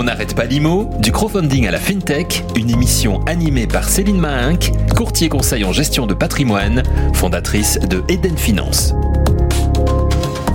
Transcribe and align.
On 0.00 0.04
n'arrête 0.04 0.34
pas 0.34 0.46
l'IMO, 0.46 0.88
du 1.00 1.12
crowdfunding 1.12 1.66
à 1.66 1.70
la 1.70 1.78
FinTech, 1.78 2.42
une 2.56 2.70
émission 2.70 3.22
animée 3.26 3.66
par 3.66 3.86
Céline 3.86 4.18
Mahinck, 4.18 4.72
courtier 4.96 5.28
conseil 5.28 5.62
en 5.62 5.72
gestion 5.72 6.06
de 6.06 6.14
patrimoine, 6.14 6.82
fondatrice 7.12 7.78
de 7.80 8.02
Eden 8.08 8.38
Finance. 8.38 8.94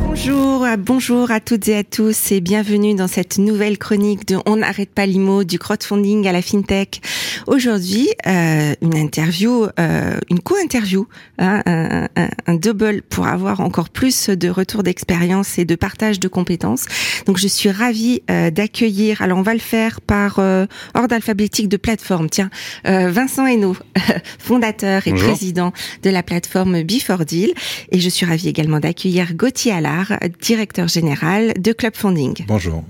Bonjour, 0.03 0.54
bonjour 0.78 1.31
à 1.31 1.39
toutes 1.39 1.67
et 1.67 1.76
à 1.76 1.83
tous 1.83 2.31
et 2.31 2.39
bienvenue 2.39 2.96
dans 2.96 3.07
cette 3.07 3.38
nouvelle 3.38 3.78
chronique 3.78 4.26
de 4.26 4.38
On 4.46 4.58
n'arrête 4.58 4.89
pas 4.89 5.06
l'IMO, 5.06 5.44
du 5.44 5.60
crowdfunding 5.60 6.28
à 6.28 6.31
la 6.31 6.42
FinTech. 6.42 7.01
Aujourd'hui, 7.46 8.10
euh, 8.26 8.74
une 8.81 8.96
interview, 8.96 9.67
euh, 9.79 10.17
une 10.29 10.39
co-interview, 10.39 11.07
hein, 11.39 11.62
un, 11.65 12.07
un, 12.15 12.29
un, 12.47 12.56
double 12.56 13.02
pour 13.02 13.28
avoir 13.28 13.60
encore 13.60 13.89
plus 13.89 14.29
de 14.29 14.49
retours 14.49 14.83
d'expérience 14.83 15.57
et 15.60 15.65
de 15.65 15.76
partage 15.76 16.20
de 16.20 16.27
compétences. 16.27 16.85
Donc 17.26 17.38
je 17.38 17.48
suis 17.48 17.70
ravie 17.70 18.22
euh, 18.31 18.49
d'accueillir, 18.49 19.22
alors 19.22 19.38
on 19.38 19.44
va 19.44 19.53
le 19.53 19.59
faire 19.59 19.99
par 19.99 20.40
euh, 20.40 20.65
ordre 20.93 21.13
alphabétique 21.15 21.67
de 21.67 21.77
plateforme. 21.77 22.29
Tiens, 22.29 22.49
euh, 22.87 23.09
Vincent 23.12 23.45
Hainaut, 23.45 23.76
fondateur 24.40 25.05
et 25.07 25.12
Bonjour. 25.12 25.29
président 25.29 25.73
de 26.03 26.09
la 26.09 26.23
plateforme 26.23 26.84
Before 26.84 27.26
Deal. 27.26 27.53
Et 27.91 27.99
je 27.99 28.09
suis 28.09 28.26
ravie 28.26 28.48
également 28.48 28.79
d'accueillir 28.79 29.34
Gauthier 29.34 29.73
Allard, 29.73 30.13
directeur 30.45 30.88
général 30.88 31.54
de 31.59 31.72
Club 31.73 31.95
Funding. 31.95 32.45
Bonjour. 32.48 32.84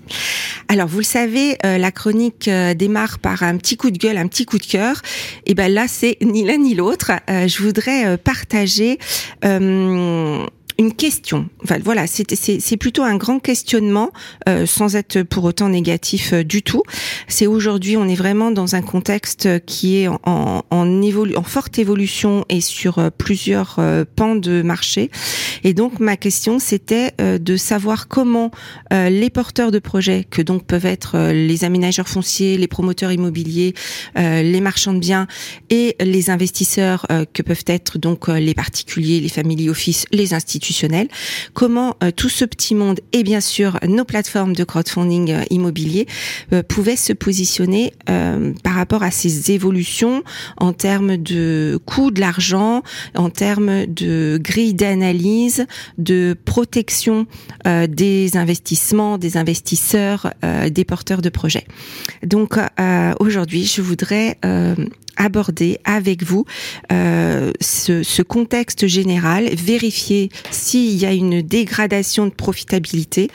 Alors, 0.67 0.87
vous 0.87 0.97
le 0.97 1.03
savez, 1.05 1.57
euh, 1.65 1.77
la 1.77 1.91
chronique 1.91 2.49
euh, 2.49 2.73
démarre 2.73 3.19
par 3.19 3.43
un 3.43 3.55
petit 3.57 3.77
coup 3.77 3.91
de 3.91 3.97
gueule, 3.97 4.17
un 4.17 4.27
petit 4.27 4.45
coup 4.45 4.57
de 4.57 4.65
cœur. 4.65 5.01
Et 5.45 5.53
ben 5.53 5.71
là, 5.71 5.85
c'est 5.87 6.17
ni 6.21 6.43
l'un 6.43 6.57
ni 6.57 6.75
l'autre. 6.75 7.11
Euh, 7.29 7.47
je 7.47 7.63
voudrais 7.63 8.05
euh, 8.05 8.17
partager 8.17 8.99
euh, 9.45 10.45
une 10.77 10.93
question. 10.93 11.49
Enfin, 11.63 11.77
voilà, 11.83 12.05
c'est 12.07 12.77
plutôt 12.77 13.03
un 13.03 13.15
grand 13.15 13.39
questionnement, 13.39 14.11
euh, 14.49 14.65
sans 14.65 14.95
être 14.95 15.23
pour 15.23 15.43
autant 15.45 15.69
négatif 15.69 16.33
euh, 16.33 16.43
du 16.43 16.63
tout. 16.63 16.83
C'est 17.27 17.47
aujourd'hui, 17.47 17.97
on 17.97 18.07
est 18.07 18.15
vraiment 18.15 18.51
dans 18.51 18.75
un 18.75 18.81
contexte 18.81 19.47
qui 19.65 19.97
est 19.97 20.07
en, 20.07 20.61
évolu- 21.01 21.37
en 21.37 21.43
forte 21.43 21.79
évolution 21.79 22.45
et 22.49 22.61
sur 22.61 22.99
euh, 22.99 23.09
plusieurs 23.15 23.77
euh, 23.79 24.03
pans 24.15 24.35
de 24.35 24.61
marché. 24.61 25.11
Et 25.63 25.73
donc, 25.73 25.99
ma 25.99 26.17
question, 26.17 26.59
c'était 26.59 27.13
de 27.19 27.57
savoir 27.57 28.07
comment 28.07 28.51
les 28.91 29.29
porteurs 29.29 29.71
de 29.71 29.79
projets, 29.79 30.25
que 30.29 30.41
donc 30.41 30.65
peuvent 30.65 30.85
être 30.85 31.31
les 31.31 31.63
aménageurs 31.63 32.07
fonciers, 32.07 32.57
les 32.57 32.67
promoteurs 32.67 33.11
immobiliers, 33.11 33.73
les 34.15 34.61
marchands 34.61 34.93
de 34.93 34.99
biens 34.99 35.27
et 35.69 35.95
les 35.99 36.29
investisseurs, 36.29 37.07
que 37.33 37.41
peuvent 37.41 37.63
être 37.65 37.97
donc 37.97 38.27
les 38.27 38.53
particuliers, 38.53 39.19
les 39.19 39.29
family 39.29 39.69
office, 39.69 40.05
les 40.11 40.33
comment 41.53 41.95
euh, 42.03 42.11
tout 42.11 42.29
ce 42.29 42.45
petit 42.45 42.75
monde 42.75 42.99
et 43.11 43.23
bien 43.23 43.41
sûr 43.41 43.79
nos 43.87 44.05
plateformes 44.05 44.53
de 44.53 44.63
crowdfunding 44.63 45.31
euh, 45.31 45.43
immobilier 45.49 46.07
euh, 46.53 46.63
pouvaient 46.63 46.95
se 46.95 47.13
positionner 47.13 47.93
par 48.63 48.73
rapport 48.73 49.03
à 49.03 49.11
ces 49.11 49.51
évolutions 49.51 50.23
en 50.57 50.73
termes 50.73 51.17
de 51.17 51.79
coût 51.85 52.11
de 52.11 52.19
l'argent, 52.19 52.83
en 53.15 53.29
termes 53.29 53.85
de 53.85 54.39
grille 54.41 54.73
d'analyse, 54.73 55.65
de 55.97 56.35
protection 56.45 57.27
des 57.65 58.37
investissements, 58.37 59.17
des 59.17 59.37
investisseurs, 59.37 60.33
des 60.69 60.85
porteurs 60.85 61.21
de 61.21 61.29
projets. 61.29 61.65
Donc 62.23 62.57
aujourd'hui, 63.19 63.65
je 63.65 63.81
voudrais 63.81 64.37
aborder 65.17 65.79
avec 65.85 66.23
vous 66.23 66.45
euh, 66.91 67.51
ce, 67.61 68.21
contexte 68.21 68.87
général, 68.87 69.49
vérifier 69.55 70.29
s'il 70.51 70.95
y 70.95 71.05
a 71.05 71.13
une 71.13 71.41
dégradation 71.41 72.25
de 72.25 72.31
profitabilité 72.31 73.29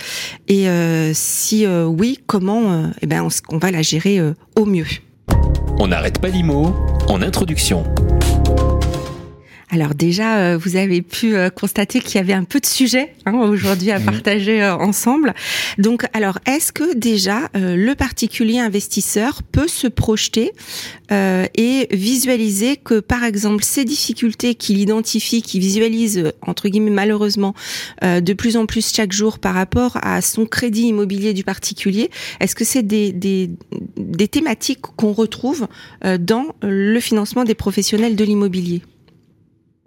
et 0.48 0.68
euh, 0.68 1.12
si 1.14 1.66
euh, 1.66 1.84
oui, 1.84 2.18
comment 2.26 2.90
eh 3.00 3.06
ben, 3.06 3.26
on, 3.50 3.58
va 3.58 3.70
la 3.70 3.82
gérer 3.82 4.20
au 4.56 4.64
mieux. 4.64 4.86
On 5.78 5.88
n'arrête 5.88 6.18
pas 6.18 6.28
l'IMO, 6.28 6.74
en 7.08 7.22
introduction. 7.22 7.84
Alors 9.72 9.94
déjà, 9.94 10.38
euh, 10.38 10.58
vous 10.58 10.74
avez 10.74 11.00
pu 11.00 11.36
euh, 11.36 11.48
constater 11.48 12.00
qu'il 12.00 12.16
y 12.16 12.18
avait 12.18 12.32
un 12.32 12.42
peu 12.42 12.58
de 12.58 12.66
sujet 12.66 13.14
hein, 13.24 13.34
aujourd'hui 13.34 13.92
à 13.92 14.00
partager 14.00 14.62
euh, 14.62 14.74
ensemble. 14.74 15.32
Donc, 15.78 16.06
alors, 16.12 16.40
est-ce 16.44 16.72
que 16.72 16.96
déjà 16.96 17.48
euh, 17.56 17.76
le 17.76 17.94
particulier 17.94 18.58
investisseur 18.58 19.42
peut 19.44 19.68
se 19.68 19.86
projeter 19.86 20.50
euh, 21.12 21.46
et 21.56 21.86
visualiser 21.92 22.78
que, 22.78 22.98
par 22.98 23.22
exemple, 23.22 23.62
ces 23.62 23.84
difficultés 23.84 24.56
qu'il 24.56 24.78
identifie, 24.78 25.40
qu'il 25.40 25.60
visualise 25.60 26.32
entre 26.42 26.68
guillemets 26.68 26.90
malheureusement 26.90 27.54
euh, 28.02 28.20
de 28.20 28.32
plus 28.32 28.56
en 28.56 28.66
plus 28.66 28.92
chaque 28.92 29.12
jour 29.12 29.38
par 29.38 29.54
rapport 29.54 29.98
à 30.02 30.20
son 30.20 30.46
crédit 30.46 30.88
immobilier 30.88 31.32
du 31.32 31.44
particulier, 31.44 32.10
est-ce 32.40 32.56
que 32.56 32.64
c'est 32.64 32.82
des, 32.82 33.12
des, 33.12 33.50
des 33.96 34.26
thématiques 34.26 34.80
qu'on 34.80 35.12
retrouve 35.12 35.68
euh, 36.04 36.18
dans 36.18 36.46
le 36.62 36.98
financement 36.98 37.44
des 37.44 37.54
professionnels 37.54 38.16
de 38.16 38.24
l'immobilier? 38.24 38.82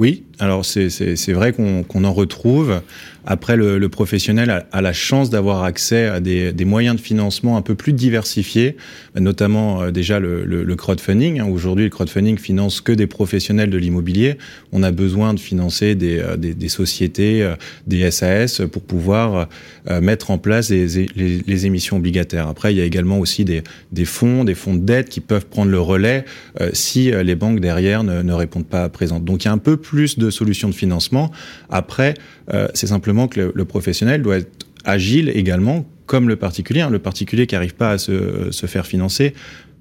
Oui, 0.03 0.25
alors 0.37 0.65
c'est 0.65 1.31
vrai 1.31 1.53
qu'on 1.53 2.03
en 2.03 2.11
retrouve. 2.11 2.81
Après, 3.25 3.55
le, 3.55 3.77
le 3.77 3.89
professionnel 3.89 4.49
a, 4.49 4.65
a 4.71 4.81
la 4.81 4.93
chance 4.93 5.29
d'avoir 5.29 5.63
accès 5.63 6.05
à 6.07 6.19
des, 6.19 6.51
des 6.51 6.65
moyens 6.65 6.95
de 6.97 7.01
financement 7.01 7.55
un 7.57 7.61
peu 7.61 7.75
plus 7.75 7.93
diversifiés, 7.93 8.75
notamment 9.19 9.81
euh, 9.83 9.91
déjà 9.91 10.19
le, 10.19 10.43
le- 10.45 10.63
le 10.63 10.75
crowdfunding. 10.75 11.39
hein. 11.39 11.47
Aujourd'hui, 11.47 11.85
le 11.85 11.89
crowdfunding 11.89 12.37
finance 12.37 12.81
que 12.81 12.91
des 12.91 13.07
professionnels 13.07 13.69
de 13.69 13.77
l'immobilier. 13.77 14.37
On 14.71 14.83
a 14.83 14.91
besoin 14.91 15.33
de 15.33 15.39
financer 15.39 15.95
des, 15.95 16.19
euh, 16.19 16.35
des, 16.37 16.53
des 16.53 16.69
sociétés, 16.69 17.43
euh, 17.43 17.55
des 17.87 18.09
SAS 18.11 18.61
pour 18.71 18.81
pouvoir 18.83 19.47
euh, 19.89 20.01
mettre 20.01 20.31
en 20.31 20.37
place 20.37 20.69
les, 20.69 20.87
les, 21.15 21.39
les 21.45 21.65
émissions 21.65 21.97
obligataires. 21.97 22.47
Après, 22.47 22.73
il 22.73 22.77
y 22.77 22.81
a 22.81 22.85
également 22.85 23.19
aussi 23.19 23.45
des, 23.45 23.63
fonds, 24.05 24.43
des 24.43 24.55
fonds 24.55 24.73
de 24.75 24.83
dette 24.83 25.09
qui 25.09 25.19
peuvent 25.21 25.45
prendre 25.45 25.71
le 25.71 25.79
relais 25.79 26.25
euh, 26.61 26.69
si 26.73 27.11
euh, 27.11 27.23
les 27.23 27.35
banques 27.35 27.59
derrière 27.59 28.03
ne, 28.03 28.21
ne 28.21 28.33
répondent 28.33 28.65
pas 28.67 28.89
présentes. 28.89 29.23
Donc 29.23 29.43
il 29.43 29.47
y 29.47 29.49
a 29.49 29.53
un 29.53 29.57
peu 29.57 29.77
plus 29.77 30.17
de 30.19 30.29
solutions 30.29 30.69
de 30.69 30.73
financement. 30.75 31.31
Après, 31.69 32.15
euh, 32.53 32.67
c'est 32.73 32.87
simplement 32.87 33.27
que 33.27 33.39
le, 33.39 33.51
le 33.53 33.65
professionnel 33.65 34.21
doit 34.21 34.37
être 34.37 34.65
agile 34.85 35.31
également, 35.33 35.85
comme 36.05 36.27
le 36.27 36.35
particulier. 36.35 36.85
Le 36.89 36.99
particulier 36.99 37.47
qui 37.47 37.55
n'arrive 37.55 37.75
pas 37.75 37.91
à 37.91 37.97
se, 37.97 38.51
se 38.51 38.65
faire 38.65 38.85
financer, 38.85 39.33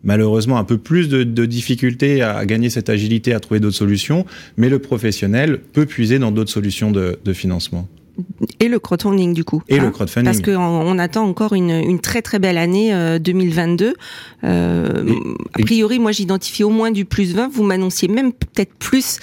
malheureusement 0.04 0.58
un 0.58 0.64
peu 0.64 0.78
plus 0.78 1.08
de, 1.08 1.24
de 1.24 1.46
difficultés 1.46 2.22
à 2.22 2.44
gagner 2.46 2.70
cette 2.70 2.88
agilité, 2.88 3.34
à 3.34 3.40
trouver 3.40 3.60
d'autres 3.60 3.76
solutions, 3.76 4.26
mais 4.56 4.68
le 4.68 4.78
professionnel 4.78 5.58
peut 5.72 5.86
puiser 5.86 6.18
dans 6.18 6.30
d'autres 6.30 6.50
solutions 6.50 6.90
de, 6.90 7.18
de 7.24 7.32
financement. 7.32 7.88
Et 8.60 8.68
le 8.68 8.78
crowdfunding 8.78 9.32
du 9.34 9.44
coup. 9.44 9.62
Et 9.68 9.78
hein, 9.78 9.84
le 9.84 9.90
crowdfunding. 9.90 10.24
Parce 10.24 10.40
qu'on 10.40 10.56
on 10.62 10.98
attend 10.98 11.24
encore 11.24 11.54
une, 11.54 11.70
une 11.70 11.98
très 12.00 12.22
très 12.22 12.38
belle 12.38 12.58
année 12.58 12.92
euh, 12.94 13.18
2022. 13.18 13.94
Euh, 14.44 15.04
Et- 15.08 15.60
a 15.60 15.64
priori, 15.64 15.98
moi 15.98 16.12
j'identifie 16.12 16.64
au 16.64 16.70
moins 16.70 16.90
du 16.90 17.04
plus 17.04 17.34
20. 17.34 17.48
Vous 17.52 17.62
m'annonciez 17.62 18.08
même 18.08 18.32
peut-être 18.32 18.74
plus 18.74 19.18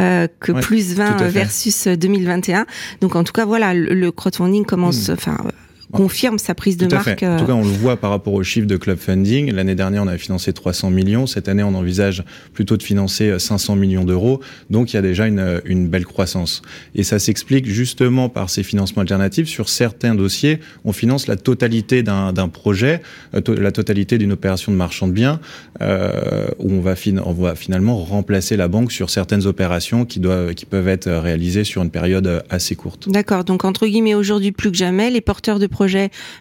euh, 0.00 0.26
que 0.40 0.52
Ouais, 0.52 0.60
plus 0.60 0.94
20 0.94 1.06
tout 1.12 1.12
à 1.14 1.18
fait. 1.26 1.30
versus 1.30 1.86
2021. 1.86 2.66
Donc 3.00 3.16
en 3.16 3.24
tout 3.24 3.32
cas, 3.32 3.44
voilà, 3.44 3.74
le, 3.74 3.94
le 3.94 4.10
crowdfunding 4.12 4.64
commence, 4.64 5.08
enfin, 5.08 5.36
euh, 5.44 5.50
confirme 5.92 6.38
sa 6.38 6.54
prise 6.54 6.76
de 6.76 6.86
Tout 6.86 6.94
à 6.94 6.98
marque. 6.98 7.20
fait. 7.20 7.26
En 7.26 7.32
euh, 7.32 7.38
tout 7.38 7.46
cas, 7.46 7.52
on 7.52 7.62
le 7.62 7.68
voit 7.70 7.96
par 7.96 8.10
rapport 8.10 8.34
aux 8.34 8.42
chiffres 8.42 8.66
de 8.66 8.76
Club 8.76 8.98
Funding. 8.98 9.52
L'année 9.52 9.74
dernière, 9.74 10.02
on 10.02 10.08
a 10.08 10.18
financé 10.18 10.52
300 10.52 10.90
millions. 10.90 11.26
Cette 11.26 11.48
année, 11.48 11.62
on 11.62 11.74
envisage 11.74 12.24
plutôt 12.52 12.76
de 12.76 12.82
financer 12.82 13.28
euh, 13.28 13.38
500 13.38 13.76
millions 13.76 14.04
d'euros. 14.04 14.40
Donc, 14.70 14.92
il 14.92 14.96
y 14.96 14.98
a 14.98 15.02
déjà 15.02 15.26
une, 15.26 15.60
une 15.64 15.88
belle 15.88 16.06
croissance. 16.06 16.62
Et 16.94 17.02
ça 17.02 17.18
s'explique 17.18 17.66
justement 17.66 18.28
par 18.28 18.50
ces 18.50 18.62
financements 18.62 19.02
alternatifs. 19.02 19.48
Sur 19.48 19.68
certains 19.68 20.14
dossiers, 20.14 20.60
on 20.84 20.92
finance 20.92 21.26
la 21.26 21.36
totalité 21.36 22.02
d'un 22.02 22.32
projet, 22.48 23.02
euh, 23.34 23.40
la 23.60 23.72
totalité 23.72 24.18
d'une 24.18 24.32
opération 24.32 24.72
de 24.72 24.76
marchand 24.76 25.08
de 25.08 25.12
biens, 25.12 25.40
euh, 25.80 26.46
où 26.58 26.72
on 26.72 26.80
va, 26.80 26.94
on 27.24 27.32
va 27.32 27.54
finalement 27.54 27.96
remplacer 27.96 28.56
la 28.56 28.68
banque 28.68 28.92
sur 28.92 29.10
certaines 29.10 29.46
opérations 29.46 30.04
qui, 30.04 30.20
doivent, 30.20 30.54
qui 30.54 30.66
peuvent 30.66 30.88
être 30.88 31.10
réalisées 31.10 31.64
sur 31.64 31.82
une 31.82 31.90
période 31.90 32.26
euh, 32.26 32.40
assez 32.50 32.74
courte. 32.74 33.08
D'accord. 33.08 33.44
Donc 33.44 33.64
entre 33.64 33.86
guillemets, 33.86 34.14
aujourd'hui 34.14 34.52
plus 34.52 34.70
que 34.70 34.76
jamais, 34.76 35.10
les 35.10 35.20
porteurs 35.20 35.58
de 35.58 35.66
projets, 35.66 35.81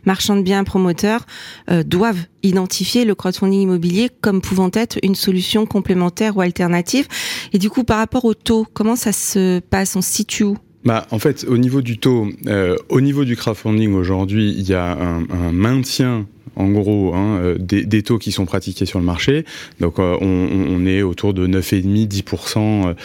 marchands 0.06 0.36
de 0.36 0.42
biens, 0.42 0.64
promoteurs 0.64 1.26
euh, 1.70 1.84
doivent 1.84 2.26
identifier 2.44 3.06
le 3.06 3.16
crowdfunding 3.16 3.62
immobilier 3.62 4.10
comme 4.22 4.42
pouvant 4.42 4.70
être 4.74 4.98
une 5.04 5.16
solution 5.16 5.66
complémentaire 5.66 6.38
ou 6.38 6.42
alternative. 6.42 7.08
Et 7.54 7.58
du 7.58 7.70
coup, 7.70 7.84
par 7.84 7.98
rapport 7.98 8.26
au 8.26 8.34
taux, 8.34 8.66
comment 8.74 8.96
ça 8.96 9.12
se 9.12 9.60
passe? 9.60 9.96
On 9.96 10.02
se 10.02 10.12
situe 10.12 10.44
où? 10.44 10.58
Bah, 10.84 11.06
en 11.12 11.20
fait, 11.20 11.46
au 11.48 11.58
niveau 11.58 11.82
du 11.82 11.98
taux, 12.00 12.28
euh, 12.48 12.76
au 12.90 13.02
niveau 13.02 13.24
du 13.24 13.36
crowdfunding 13.36 13.94
aujourd'hui, 13.94 14.52
il 14.58 14.68
y 14.68 14.74
a 14.74 14.98
un, 14.98 15.52
maintien 15.52 16.26
en 16.56 16.70
gros, 16.70 17.14
hein, 17.14 17.38
euh, 17.38 17.58
des, 17.60 18.04
taux 18.04 18.18
qui 18.18 18.32
sont 18.32 18.46
pratiqués 18.46 18.86
sur 18.86 19.00
le 19.00 19.06
marché. 19.06 19.46
Donc, 19.80 20.00
on, 20.00 20.86
est 20.86 21.02
autour 21.02 21.34
de 21.34 21.48
9,5-10% 21.48 22.96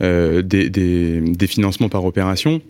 euh, 0.00 0.42
des, 0.42 0.70
des 0.70 1.46
financements 1.46 1.88
par 1.88 2.04
opération. 2.04 2.62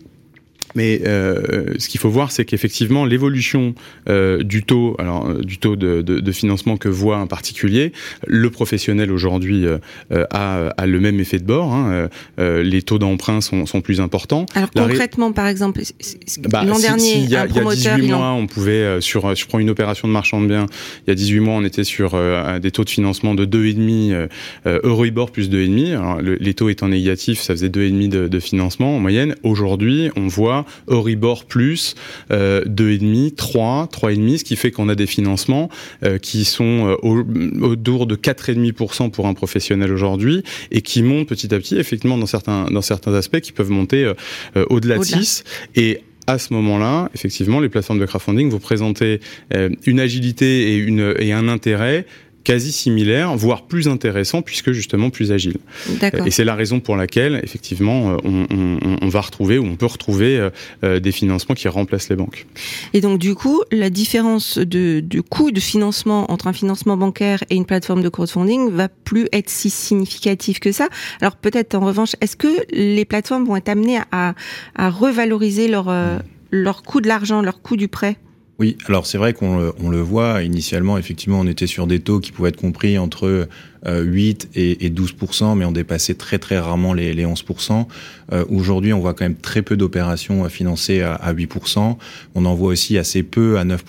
Mais 0.75 1.01
euh, 1.05 1.73
ce 1.79 1.87
qu'il 1.87 1.99
faut 1.99 2.09
voir, 2.09 2.31
c'est 2.31 2.45
qu'effectivement, 2.45 3.05
l'évolution 3.05 3.73
euh, 4.09 4.43
du 4.43 4.63
taux, 4.63 4.95
alors 4.99 5.27
euh, 5.27 5.41
du 5.41 5.57
taux 5.57 5.75
de, 5.75 6.01
de, 6.01 6.19
de, 6.19 6.31
financement 6.31 6.75
que 6.75 6.89
voit 6.89 7.17
un 7.17 7.27
particulier, 7.27 7.93
le 8.27 8.49
professionnel 8.49 9.11
aujourd'hui 9.11 9.65
euh, 9.65 9.77
a, 10.31 10.67
a, 10.77 10.85
le 10.85 10.99
même 10.99 11.19
effet 11.19 11.39
de 11.39 11.45
bord. 11.45 11.73
Hein, 11.73 12.09
les 12.37 12.81
taux 12.81 12.99
d'emprunt 12.99 13.41
sont, 13.41 13.65
sont, 13.65 13.81
plus 13.81 14.01
importants. 14.01 14.45
Alors 14.53 14.69
concrètement, 14.71 15.31
par 15.31 15.47
exemple, 15.47 15.81
bah, 16.49 16.63
l'an 16.65 16.75
si, 16.75 16.81
dernier, 16.81 17.03
si, 17.03 17.23
il 17.23 17.29
y 17.29 17.35
a, 17.35 17.43
un 17.43 17.47
promoteur, 17.47 17.77
il 17.77 17.83
y 17.83 17.87
a 17.87 17.95
18 17.97 18.11
mois, 18.11 18.31
on 18.31 18.47
pouvait 18.47 18.99
sur, 19.01 19.33
je 19.33 19.45
prends 19.45 19.59
une 19.59 19.69
opération 19.69 20.07
de 20.07 20.13
marchand 20.13 20.41
de 20.41 20.47
biens, 20.47 20.65
il 21.05 21.09
y 21.09 21.11
a 21.11 21.15
18 21.15 21.39
mois, 21.39 21.53
on 21.55 21.63
était 21.63 21.83
sur 21.83 22.19
des 22.61 22.71
taux 22.71 22.83
de 22.83 22.89
financement 22.89 23.33
de 23.33 23.45
2,5 23.45 24.27
Euribor 24.65 25.31
plus 25.31 25.49
2,5. 25.49 25.91
Alors, 25.91 26.21
le, 26.21 26.35
les 26.35 26.53
taux 26.53 26.69
étant 26.69 26.89
négatifs, 26.89 27.41
ça 27.41 27.53
faisait 27.53 27.69
2,5 27.69 28.09
de, 28.09 28.27
de 28.27 28.39
financement 28.39 28.97
en 28.97 28.99
moyenne. 28.99 29.35
Aujourd'hui, 29.43 30.09
on 30.15 30.27
voit 30.27 30.64
Euribor 30.87 31.45
plus 31.45 31.95
euh, 32.31 32.63
2,5, 32.65 33.35
3, 33.35 33.89
3,5, 33.91 34.37
ce 34.37 34.43
qui 34.43 34.55
fait 34.55 34.71
qu'on 34.71 34.89
a 34.89 34.95
des 34.95 35.07
financements 35.07 35.69
euh, 36.03 36.17
qui 36.17 36.45
sont 36.45 36.87
euh, 36.87 36.95
au, 37.01 37.23
autour 37.61 38.07
de 38.07 38.15
4,5% 38.15 39.11
pour 39.11 39.27
un 39.27 39.33
professionnel 39.33 39.91
aujourd'hui 39.91 40.43
et 40.71 40.81
qui 40.81 41.03
montent 41.03 41.27
petit 41.27 41.53
à 41.53 41.59
petit, 41.59 41.77
effectivement, 41.77 42.17
dans 42.17 42.25
certains, 42.25 42.65
dans 42.65 42.81
certains 42.81 43.13
aspects, 43.13 43.39
qui 43.39 43.51
peuvent 43.51 43.71
monter 43.71 44.05
euh, 44.55 44.65
au-delà 44.69 44.97
au 44.97 44.99
de 44.99 45.05
6. 45.05 45.43
Et 45.75 46.01
à 46.27 46.39
ce 46.39 46.53
moment-là, 46.53 47.09
effectivement, 47.13 47.59
les 47.59 47.69
plateformes 47.69 47.99
de 47.99 48.05
crowdfunding 48.05 48.49
vont 48.49 48.59
présenter 48.59 49.19
euh, 49.53 49.69
une 49.85 49.99
agilité 49.99 50.73
et, 50.73 50.77
une, 50.77 51.13
et 51.19 51.33
un 51.33 51.47
intérêt 51.47 52.05
quasi 52.45 52.71
similaire, 52.71 53.35
voire 53.35 53.63
plus 53.63 53.89
intéressant, 53.89 54.41
puisque 54.41 54.71
justement 54.71 55.09
plus 55.09 55.33
agile. 55.33 55.57
Et 56.25 56.31
c'est 56.31 56.45
la 56.45 56.55
raison 56.55 56.79
pour 56.79 56.95
laquelle, 56.95 57.41
effectivement, 57.43 58.11
euh, 58.11 58.17
on, 58.23 58.45
on, 58.51 58.97
on, 59.01 59.09
va 59.09 59.19
retrouver 59.19 59.57
ou 59.57 59.65
on 59.65 59.75
peut 59.75 59.87
retrouver 59.87 60.37
euh, 60.37 60.49
euh, 60.83 60.99
des 60.99 61.11
financements 61.11 61.55
qui 61.55 61.67
remplacent 61.67 62.09
les 62.09 62.15
banques. 62.15 62.45
Et 62.93 63.01
donc, 63.01 63.19
du 63.19 63.35
coup, 63.35 63.63
la 63.71 63.89
différence 63.89 64.59
de, 64.59 65.01
de 65.01 65.21
coût 65.21 65.51
de 65.51 65.59
financement 65.59 66.31
entre 66.31 66.47
un 66.47 66.53
financement 66.53 66.95
bancaire 66.95 67.43
et 67.49 67.55
une 67.55 67.65
plateforme 67.65 68.03
de 68.03 68.09
crowdfunding 68.09 68.69
va 68.69 68.89
plus 68.89 69.27
être 69.33 69.49
si 69.49 69.71
significative 69.71 70.59
que 70.59 70.71
ça. 70.71 70.87
Alors, 71.21 71.35
peut-être, 71.35 71.73
en 71.73 71.81
revanche, 71.81 72.15
est-ce 72.21 72.35
que 72.37 72.47
les 72.71 73.05
plateformes 73.05 73.45
vont 73.45 73.55
être 73.55 73.69
amenées 73.69 73.99
à, 74.11 74.35
à 74.75 74.89
revaloriser 74.89 75.67
leur, 75.67 75.91
leur 76.51 76.83
coût 76.83 77.01
de 77.01 77.07
l'argent, 77.07 77.41
leur 77.41 77.63
coût 77.63 77.75
du 77.75 77.87
prêt? 77.87 78.17
Oui, 78.57 78.77
alors 78.87 79.05
c'est 79.05 79.17
vrai 79.17 79.33
qu'on 79.33 79.57
le, 79.57 79.73
on 79.83 79.89
le 79.89 79.99
voit. 79.99 80.41
Initialement, 80.43 80.97
effectivement, 80.97 81.39
on 81.41 81.47
était 81.47 81.67
sur 81.67 81.87
des 81.87 81.99
taux 81.99 82.19
qui 82.19 82.31
pouvaient 82.31 82.49
être 82.49 82.61
compris 82.61 82.97
entre 82.97 83.47
8 83.87 84.49
et, 84.55 84.85
et 84.85 84.89
12 84.89 85.15
mais 85.55 85.65
on 85.65 85.71
dépassait 85.71 86.15
très 86.15 86.39
très 86.39 86.57
rarement 86.57 86.93
les, 86.93 87.13
les 87.13 87.25
11 87.25 87.43
euh, 88.31 88.43
Aujourd'hui, 88.49 88.93
on 88.93 88.99
voit 88.99 89.13
quand 89.13 89.25
même 89.25 89.35
très 89.35 89.61
peu 89.61 89.77
d'opérations 89.77 90.47
financées 90.49 91.01
à, 91.01 91.13
à 91.13 91.33
8% 91.33 91.97
On 92.35 92.45
en 92.45 92.55
voit 92.55 92.69
aussi 92.69 92.97
assez 92.97 93.23
peu 93.23 93.57
à 93.57 93.63
9 93.63 93.83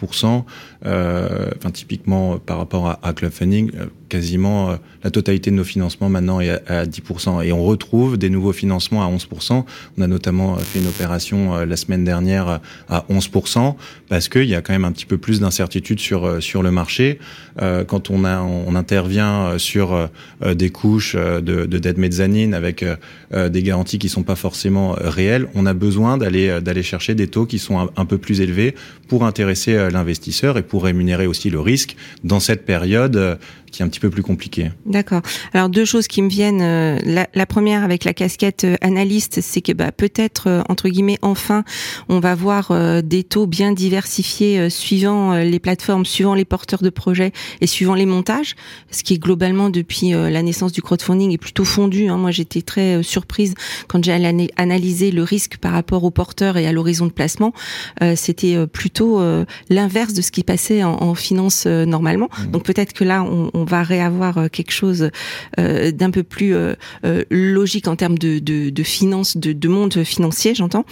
euh, 0.85 1.51
Enfin, 1.57 1.71
typiquement 1.71 2.39
par 2.39 2.59
rapport 2.59 2.99
à, 3.03 3.13
Club 3.13 3.33
Funding, 3.33 3.71
quasiment 4.09 4.71
euh, 4.71 4.77
la 5.03 5.11
totalité 5.11 5.51
de 5.51 5.57
nos 5.57 5.65
financements 5.65 6.09
maintenant 6.09 6.41
est 6.41 6.51
à, 6.51 6.81
à 6.81 6.87
10 6.87 7.03
et 7.45 7.53
on 7.53 7.65
retrouve 7.65 8.19
des 8.19 8.31
nouveaux 8.31 8.53
financements 8.53 9.03
à 9.03 9.07
11 9.07 9.29
On 9.97 10.03
a 10.03 10.07
notamment 10.07 10.57
fait 10.57 10.81
une 10.81 10.89
opération 10.89 11.65
la 11.65 11.77
semaine 11.77 12.05
dernière 12.05 12.61
à 12.89 13.05
11 13.09 13.31
parce 14.09 14.29
qu'il 14.29 14.45
y 14.45 14.55
a 14.55 14.61
quand 14.61 14.73
même 14.73 14.85
un 14.85 14.93
petit 14.93 15.07
peu 15.07 15.19
plus 15.19 15.41
d'incertitude 15.41 16.01
sur 16.01 16.43
sur 16.43 16.63
le 16.63 16.71
marché. 16.71 17.19
Euh, 17.63 17.85
quand 17.85 18.11
on 18.11 18.25
a 18.25 18.41
on 18.41 18.75
intervient 18.75 19.59
sur 19.59 19.86
sur 19.87 20.09
euh, 20.43 20.55
des 20.55 20.71
couches 20.71 21.15
euh, 21.17 21.41
de, 21.41 21.67
de 21.67 21.79
dette 21.79 21.99
mezzanine 21.99 22.55
avec 22.55 22.83
euh, 22.83 23.49
des 23.49 23.63
garanties 23.63 23.99
qui 23.99 24.09
sont 24.09 24.23
pas 24.23 24.37
forcément 24.37 24.97
réelles, 24.99 25.49
on 25.55 25.67
a 25.67 25.75
besoin 25.75 26.19
d'aller 26.19 26.83
chercher 26.83 27.15
des 27.15 27.29
taux 27.29 27.47
qui 27.47 27.59
sont 27.59 27.91
un, 27.97 28.05
peu 28.05 28.19
plus 28.19 28.41
élevés 28.41 28.75
pour 29.09 29.25
intéresser 29.25 29.91
l'investisseur 29.91 30.59
et 30.59 30.63
pour 30.63 30.85
rémunérer 30.85 31.27
aussi 31.27 31.51
le 31.51 31.61
risque. 31.61 31.97
Dans 32.25 32.41
cette 32.41 32.65
période 32.65 33.39
qui 33.77 33.83
est 33.83 33.85
un 33.85 33.89
petit 33.89 34.01
peu 34.01 34.11
plus 34.11 34.23
compliqué. 34.23 34.71
D'accord. 34.87 35.23
Alors 35.53 35.69
deux 35.69 35.85
choses 35.85 36.09
qui 36.09 36.23
me 36.23 36.29
viennent. 36.29 36.57
La, 37.05 37.29
la 37.35 37.47
première 37.47 37.85
avec 37.85 38.05
la 38.05 38.15
casquette 38.15 38.67
analyste, 38.81 39.41
c'est 39.41 39.61
que 39.61 39.73
bah, 39.73 39.93
peut-être 39.93 40.65
entre 40.69 40.89
guillemets 40.89 41.19
enfin 41.23 41.65
on 42.09 42.21
va 42.21 42.35
voir 42.35 42.73
des 43.03 43.23
taux 43.25 43.47
bien 43.47 43.73
diversifiés 43.73 44.71
suivant 44.71 45.35
les 45.35 45.59
plateformes, 45.59 46.05
suivant 46.05 46.35
les 46.35 46.45
porteurs 46.45 46.83
de 46.83 46.91
projets 46.91 47.33
et 47.61 47.67
suivant 47.67 47.95
les 47.95 48.07
montages, 48.07 48.55
ce 48.91 49.03
qui 49.03 49.15
est 49.15 49.19
globalement 49.19 49.71
depuis 49.71 50.11
la 50.11 50.43
naissance 50.43 50.73
du 50.73 50.83
crowdfunding 50.83 51.33
est 51.33 51.39
plutôt 51.39 51.65
fondu. 51.65 52.09
Hein. 52.09 52.17
Moi 52.17 52.31
j'étais 52.31 52.63
très 52.63 53.03
surprise 53.03 53.55
quand 53.89 54.03
j'ai 54.05 54.13
analysé 54.57 55.11
le 55.11 55.23
risque 55.23 55.59
par 55.59 55.73
rapport 55.73 56.05
aux 56.05 56.11
porteurs 56.11 56.57
et 56.57 56.67
à 56.67 56.73
l'horizon 56.73 57.07
de 57.07 57.13
placement. 57.13 57.53
C'était 58.15 58.67
plutôt 58.67 59.21
l'inverse 59.69 60.15
de 60.15 60.23
ce 60.23 60.31
qui 60.31 60.43
passait 60.43 60.83
en, 60.83 61.03
en 61.03 61.15
finance 61.15 61.67
normalement. 61.67 62.29
Mmh. 62.39 62.51
Donc 62.53 62.65
peut-être 62.65 62.93
que 62.93 63.05
là 63.05 63.23
on, 63.23 63.51
on 63.53 63.66
va 63.67 63.83
réavoir 63.83 64.39
euh, 64.39 64.49
quelque 64.49 64.71
chose 64.71 65.11
euh, 65.59 65.91
d'un 65.91 66.11
peu 66.11 66.23
plus 66.23 66.55
euh, 66.55 66.75
logique 67.31 67.89
en 67.89 67.97
termes 67.97 68.19
de, 68.19 68.39
de, 68.39 68.71
de 68.71 68.83
finance, 68.83 69.37
de, 69.37 69.53
de 69.53 69.69
monde 69.69 70.05
financier, 70.05 70.55
j'entends. 70.55 70.85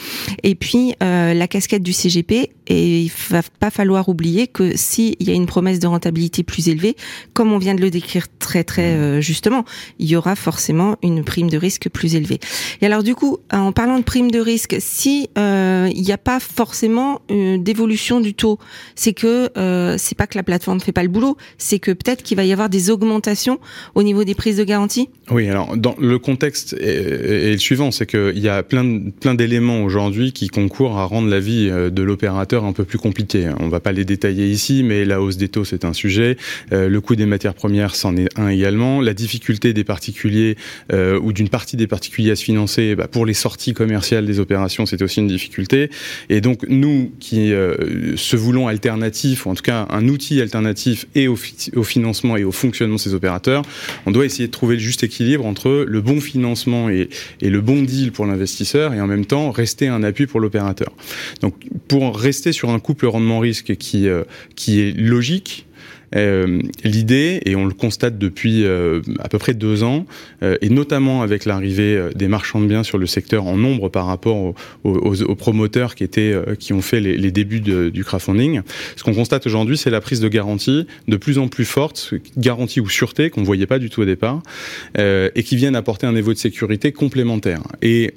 Et 0.42 0.54
puis 0.54 0.94
la 1.00 1.48
casquette 1.48 1.82
du 1.82 1.92
CGP, 1.92 2.50
et 2.66 3.02
il 3.02 3.12
va 3.30 3.42
pas 3.60 3.70
falloir 3.70 4.08
oublier 4.08 4.46
que 4.46 4.76
s'il 4.76 5.16
y 5.20 5.30
a 5.30 5.34
une 5.34 5.46
promesse 5.46 5.78
de 5.78 5.86
rentabilité 5.86 6.42
plus 6.42 6.68
élevée, 6.68 6.96
comme 7.32 7.52
on 7.52 7.58
vient 7.58 7.74
de 7.74 7.80
le 7.80 7.90
décrire 7.90 8.26
très 8.38 8.64
très 8.64 9.20
justement, 9.20 9.64
il 9.98 10.06
y 10.06 10.16
aura 10.16 10.36
forcément 10.36 10.96
une 11.02 11.24
prime 11.24 11.50
de 11.50 11.58
risque 11.58 11.88
plus 11.88 12.14
élevée. 12.14 12.38
Et 12.80 12.86
alors 12.86 13.02
du 13.02 13.14
coup, 13.14 13.38
en 13.52 13.72
parlant 13.72 13.98
de 13.98 14.04
prime 14.04 14.30
de 14.30 14.38
risque, 14.38 14.76
si 14.78 15.28
il 15.36 16.02
n'y 16.02 16.12
a 16.12 16.18
pas 16.18 16.40
forcément 16.40 17.20
d'évolution 17.28 18.20
du 18.20 18.34
taux, 18.34 18.58
c'est 18.94 19.12
que 19.12 19.50
c'est 19.98 20.16
pas 20.16 20.26
que 20.26 20.36
la 20.36 20.42
plateforme 20.42 20.78
ne 20.78 20.82
fait 20.82 20.92
pas 20.92 21.02
le 21.02 21.08
boulot, 21.08 21.36
c'est 21.58 21.78
que 21.78 21.90
peut-être 21.90 22.22
qu'il 22.22 22.36
va 22.36 22.44
y 22.44 22.52
avoir 22.52 22.68
des 22.68 22.90
augmentations 22.90 23.58
au 23.94 24.02
niveau 24.02 24.24
des 24.24 24.34
prises 24.34 24.56
de 24.56 24.64
garantie 24.64 25.08
Oui, 25.30 25.48
alors 25.48 25.76
dans 25.76 25.94
le 25.98 26.18
contexte 26.18 26.74
est, 26.74 27.48
est 27.48 27.52
le 27.52 27.58
suivant, 27.58 27.90
c'est 27.90 28.06
qu'il 28.06 28.38
y 28.38 28.48
a 28.48 28.62
plein, 28.62 29.10
plein 29.20 29.34
d'éléments 29.34 29.82
aujourd'hui 29.82 30.32
qui 30.32 30.48
concourent 30.48 30.98
à 30.98 31.04
rendre 31.04 31.28
la 31.28 31.40
vie 31.40 31.68
euh, 31.70 31.90
de 31.90 32.02
l'opérateur 32.02 32.53
un 32.62 32.72
peu 32.72 32.84
plus 32.84 32.98
compliquée. 32.98 33.48
On 33.58 33.66
ne 33.66 33.70
va 33.70 33.80
pas 33.80 33.90
les 33.90 34.04
détailler 34.04 34.48
ici, 34.48 34.84
mais 34.84 35.04
la 35.04 35.20
hausse 35.20 35.36
des 35.36 35.48
taux, 35.48 35.64
c'est 35.64 35.84
un 35.84 35.92
sujet. 35.92 36.36
Euh, 36.72 36.88
le 36.88 37.00
coût 37.00 37.16
des 37.16 37.26
matières 37.26 37.54
premières, 37.54 37.96
c'en 37.96 38.16
est 38.16 38.28
un 38.38 38.48
également. 38.48 39.00
La 39.00 39.14
difficulté 39.14 39.72
des 39.72 39.82
particuliers 39.82 40.56
euh, 40.92 41.18
ou 41.18 41.32
d'une 41.32 41.48
partie 41.48 41.76
des 41.76 41.88
particuliers 41.88 42.30
à 42.30 42.36
se 42.36 42.44
financer, 42.44 42.94
bah, 42.94 43.08
pour 43.08 43.26
les 43.26 43.34
sorties 43.34 43.72
commerciales 43.72 44.26
des 44.26 44.38
opérations, 44.38 44.86
c'est 44.86 45.02
aussi 45.02 45.18
une 45.18 45.26
difficulté. 45.26 45.90
Et 46.28 46.40
donc, 46.40 46.64
nous 46.68 47.10
qui 47.18 47.52
euh, 47.52 48.16
se 48.16 48.36
voulons 48.36 48.68
alternatifs, 48.68 49.46
ou 49.46 49.50
en 49.50 49.54
tout 49.54 49.62
cas 49.62 49.86
un 49.90 50.06
outil 50.08 50.40
alternatif 50.40 51.06
et 51.14 51.26
au 51.26 51.36
financement 51.82 52.36
et 52.36 52.44
au 52.44 52.52
fonctionnement 52.52 52.96
de 52.96 53.00
ces 53.00 53.14
opérateurs, 53.14 53.62
on 54.06 54.10
doit 54.10 54.26
essayer 54.26 54.46
de 54.46 54.52
trouver 54.52 54.74
le 54.76 54.80
juste 54.80 55.02
équilibre 55.02 55.46
entre 55.46 55.84
le 55.88 56.00
bon 56.00 56.20
financement 56.20 56.90
et, 56.90 57.08
et 57.40 57.50
le 57.50 57.60
bon 57.60 57.82
deal 57.82 58.12
pour 58.12 58.26
l'investisseur 58.26 58.92
et 58.92 59.00
en 59.00 59.06
même 59.06 59.24
temps 59.24 59.50
rester 59.50 59.88
un 59.88 60.02
appui 60.02 60.26
pour 60.26 60.40
l'opérateur. 60.40 60.92
Donc 61.40 61.54
pour 61.88 62.18
rester 62.18 62.43
sur 62.52 62.70
un 62.70 62.78
couple 62.78 63.06
rendement-risque 63.06 63.76
qui, 63.76 64.08
euh, 64.08 64.24
qui 64.56 64.80
est 64.80 64.96
logique, 64.96 65.66
euh, 66.16 66.60
L'idée, 66.84 67.40
et 67.44 67.56
on 67.56 67.66
le 67.66 67.72
constate 67.72 68.18
depuis 68.18 68.64
euh, 68.64 69.00
à 69.18 69.28
peu 69.28 69.38
près 69.38 69.52
deux 69.52 69.82
ans, 69.82 70.06
et 70.60 70.68
notamment 70.68 71.22
avec 71.22 71.44
l'arrivée 71.44 72.10
des 72.14 72.28
marchands 72.28 72.60
de 72.60 72.66
biens 72.66 72.84
sur 72.84 72.98
le 72.98 73.06
secteur 73.06 73.46
en 73.46 73.56
nombre 73.56 73.88
par 73.88 74.06
rapport 74.06 74.54
aux, 74.84 75.34
promoteurs 75.34 75.96
qui 75.96 76.04
étaient, 76.04 76.34
qui 76.60 76.72
ont 76.72 76.82
fait 76.82 77.00
les, 77.00 77.30
débuts 77.32 77.60
du 77.60 78.04
crowdfunding, 78.04 78.60
ce 78.94 79.02
qu'on 79.02 79.14
constate 79.14 79.46
aujourd'hui, 79.46 79.76
c'est 79.76 79.90
la 79.90 80.00
prise 80.00 80.20
de 80.20 80.28
garantie 80.28 80.86
de 81.08 81.16
plus 81.16 81.38
en 81.38 81.48
plus 81.48 81.64
forte, 81.64 82.14
garantie 82.36 82.80
ou 82.80 82.88
sûreté 82.88 83.30
qu'on 83.30 83.42
voyait 83.42 83.66
pas 83.66 83.80
du 83.80 83.90
tout 83.90 84.02
au 84.02 84.04
départ, 84.04 84.42
et 84.96 85.42
qui 85.42 85.56
viennent 85.56 85.76
apporter 85.76 86.06
un 86.06 86.12
niveau 86.12 86.32
de 86.32 86.38
sécurité 86.38 86.92
complémentaire. 86.92 87.62
Et 87.82 88.12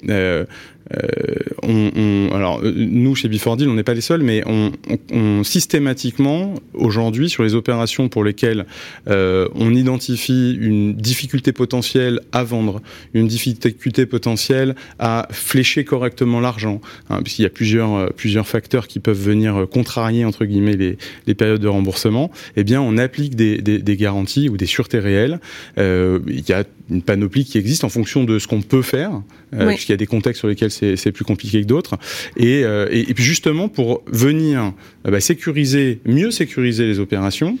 on, 1.62 1.90
on, 1.96 2.34
alors 2.34 2.62
nous 2.62 3.14
chez 3.14 3.28
Before 3.28 3.56
on 3.60 3.74
n'est 3.74 3.82
pas 3.82 3.94
les 3.94 4.00
seuls, 4.00 4.22
mais 4.22 4.42
on, 4.46 4.72
on 5.12 5.44
systématiquement 5.44 6.54
aujourd'hui 6.74 7.28
sur 7.28 7.42
les 7.42 7.54
opérations 7.54 8.08
pour 8.08 8.24
lesquelles 8.24 8.66
euh, 9.08 9.48
on 9.54 9.74
identifie 9.74 10.56
une 10.60 10.94
difficulté 10.94 11.52
potentielle 11.52 12.20
à 12.32 12.44
vendre, 12.44 12.80
une 13.14 13.26
difficulté 13.26 14.06
potentielle 14.06 14.74
à 14.98 15.28
flécher 15.30 15.84
correctement 15.84 16.40
l'argent, 16.40 16.80
hein, 17.10 17.20
puisqu'il 17.22 17.42
y 17.42 17.46
a 17.46 17.50
plusieurs 17.50 17.94
euh, 17.94 18.08
plusieurs 18.16 18.46
facteurs 18.46 18.88
qui 18.88 19.00
peuvent 19.00 19.20
venir 19.20 19.66
contrarier 19.70 20.24
entre 20.24 20.44
guillemets 20.44 20.76
les, 20.76 20.98
les 21.26 21.34
périodes 21.34 21.60
de 21.60 21.68
remboursement. 21.68 22.30
Eh 22.56 22.64
bien, 22.64 22.80
on 22.80 22.96
applique 22.98 23.34
des, 23.34 23.58
des, 23.58 23.78
des 23.78 23.96
garanties 23.96 24.48
ou 24.48 24.56
des 24.56 24.66
sûretés 24.66 24.98
réelles. 24.98 25.40
Euh, 25.78 26.20
il 26.28 26.48
y 26.48 26.52
a 26.52 26.64
une 26.90 27.02
panoplie 27.02 27.44
qui 27.44 27.58
existe 27.58 27.84
en 27.84 27.88
fonction 27.88 28.24
de 28.24 28.38
ce 28.38 28.46
qu'on 28.46 28.62
peut 28.62 28.82
faire, 28.82 29.10
euh, 29.54 29.66
oui. 29.66 29.74
puisqu'il 29.74 29.92
y 29.92 29.94
a 29.94 29.98
des 29.98 30.06
contextes 30.06 30.38
sur 30.40 30.48
lesquels 30.48 30.70
c'est 30.96 31.12
plus 31.12 31.24
compliqué 31.24 31.62
que 31.62 31.66
d'autres. 31.66 31.96
Et, 32.36 32.62
euh, 32.64 32.86
puis 33.14 33.24
justement, 33.24 33.68
pour 33.68 34.02
venir 34.06 34.72
euh, 35.06 35.10
bah, 35.10 35.20
sécuriser, 35.20 36.00
mieux 36.06 36.30
sécuriser 36.30 36.86
les 36.86 36.98
opérations, 36.98 37.58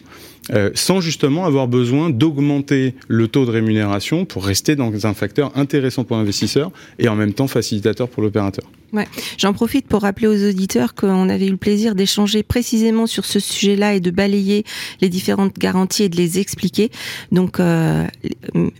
euh, 0.54 0.70
sans 0.74 1.00
justement 1.00 1.44
avoir 1.44 1.68
besoin 1.68 2.08
d'augmenter 2.10 2.94
le 3.06 3.28
taux 3.28 3.44
de 3.44 3.50
rémunération 3.50 4.24
pour 4.24 4.46
rester 4.46 4.76
dans 4.76 5.06
un 5.06 5.14
facteur 5.14 5.52
intéressant 5.56 6.04
pour 6.04 6.16
l'investisseur 6.16 6.70
et 6.98 7.08
en 7.08 7.16
même 7.16 7.34
temps 7.34 7.48
facilitateur 7.48 8.08
pour 8.08 8.22
l'opérateur. 8.22 8.64
Ouais. 8.92 9.06
J'en 9.36 9.52
profite 9.52 9.86
pour 9.86 10.02
rappeler 10.02 10.28
aux 10.28 10.48
auditeurs 10.48 10.94
qu'on 10.94 11.28
avait 11.28 11.46
eu 11.46 11.50
le 11.50 11.58
plaisir 11.58 11.94
d'échanger 11.94 12.42
précisément 12.42 13.06
sur 13.06 13.26
ce 13.26 13.38
sujet-là 13.38 13.94
et 13.94 14.00
de 14.00 14.10
balayer 14.10 14.64
les 15.02 15.10
différentes 15.10 15.58
garanties 15.58 16.04
et 16.04 16.08
de 16.08 16.16
les 16.16 16.38
expliquer. 16.38 16.90
Donc, 17.30 17.60
euh, 17.60 18.06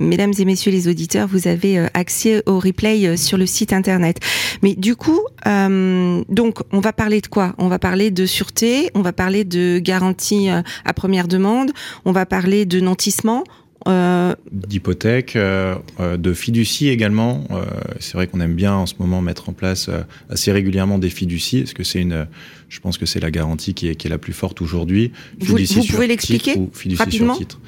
mesdames 0.00 0.32
et 0.38 0.44
messieurs 0.46 0.72
les 0.72 0.88
auditeurs, 0.88 1.28
vous 1.28 1.46
avez 1.46 1.78
euh, 1.78 1.86
accès 1.92 2.42
au 2.46 2.58
replay 2.58 3.06
euh, 3.06 3.16
sur 3.16 3.36
le 3.36 3.44
site 3.44 3.74
internet. 3.74 4.18
Mais 4.62 4.74
du 4.74 4.96
coup, 4.96 5.20
euh, 5.46 6.24
donc, 6.30 6.60
on 6.72 6.80
va 6.80 6.94
parler 6.94 7.20
de 7.20 7.26
quoi? 7.26 7.54
On 7.58 7.68
va 7.68 7.78
parler 7.78 8.10
de 8.10 8.24
sûreté, 8.24 8.90
on 8.94 9.02
va 9.02 9.12
parler 9.12 9.44
de 9.44 9.78
garantie 9.78 10.48
à 10.48 10.92
première 10.94 11.28
demande, 11.28 11.72
on 12.04 12.12
va 12.12 12.24
parler 12.24 12.64
de 12.64 12.80
nantissement, 12.80 13.44
euh... 13.86 14.34
D'hypothèque, 14.50 15.36
euh, 15.36 15.76
euh, 16.00 16.16
de 16.16 16.32
fiducie 16.32 16.88
également. 16.88 17.44
Euh, 17.50 17.64
c'est 18.00 18.14
vrai 18.14 18.26
qu'on 18.26 18.40
aime 18.40 18.54
bien 18.54 18.74
en 18.74 18.86
ce 18.86 18.94
moment 18.98 19.22
mettre 19.22 19.48
en 19.48 19.52
place 19.52 19.88
euh, 19.88 20.00
assez 20.30 20.50
régulièrement 20.52 20.98
des 20.98 21.10
fiducies, 21.10 21.60
parce 21.60 21.74
que 21.74 21.84
c'est 21.84 22.00
une, 22.00 22.26
je 22.68 22.80
pense 22.80 22.98
que 22.98 23.06
c'est 23.06 23.20
la 23.20 23.30
garantie 23.30 23.74
qui 23.74 23.88
est, 23.88 23.94
qui 23.94 24.08
est 24.08 24.10
la 24.10 24.18
plus 24.18 24.32
forte 24.32 24.60
aujourd'hui. 24.60 25.12
Vous, 25.40 25.56
vous 25.56 25.84
pouvez 25.84 26.06
l'expliquer 26.06 26.56
rapidement 26.96 27.34
sur 27.34 27.46
titre. 27.46 27.60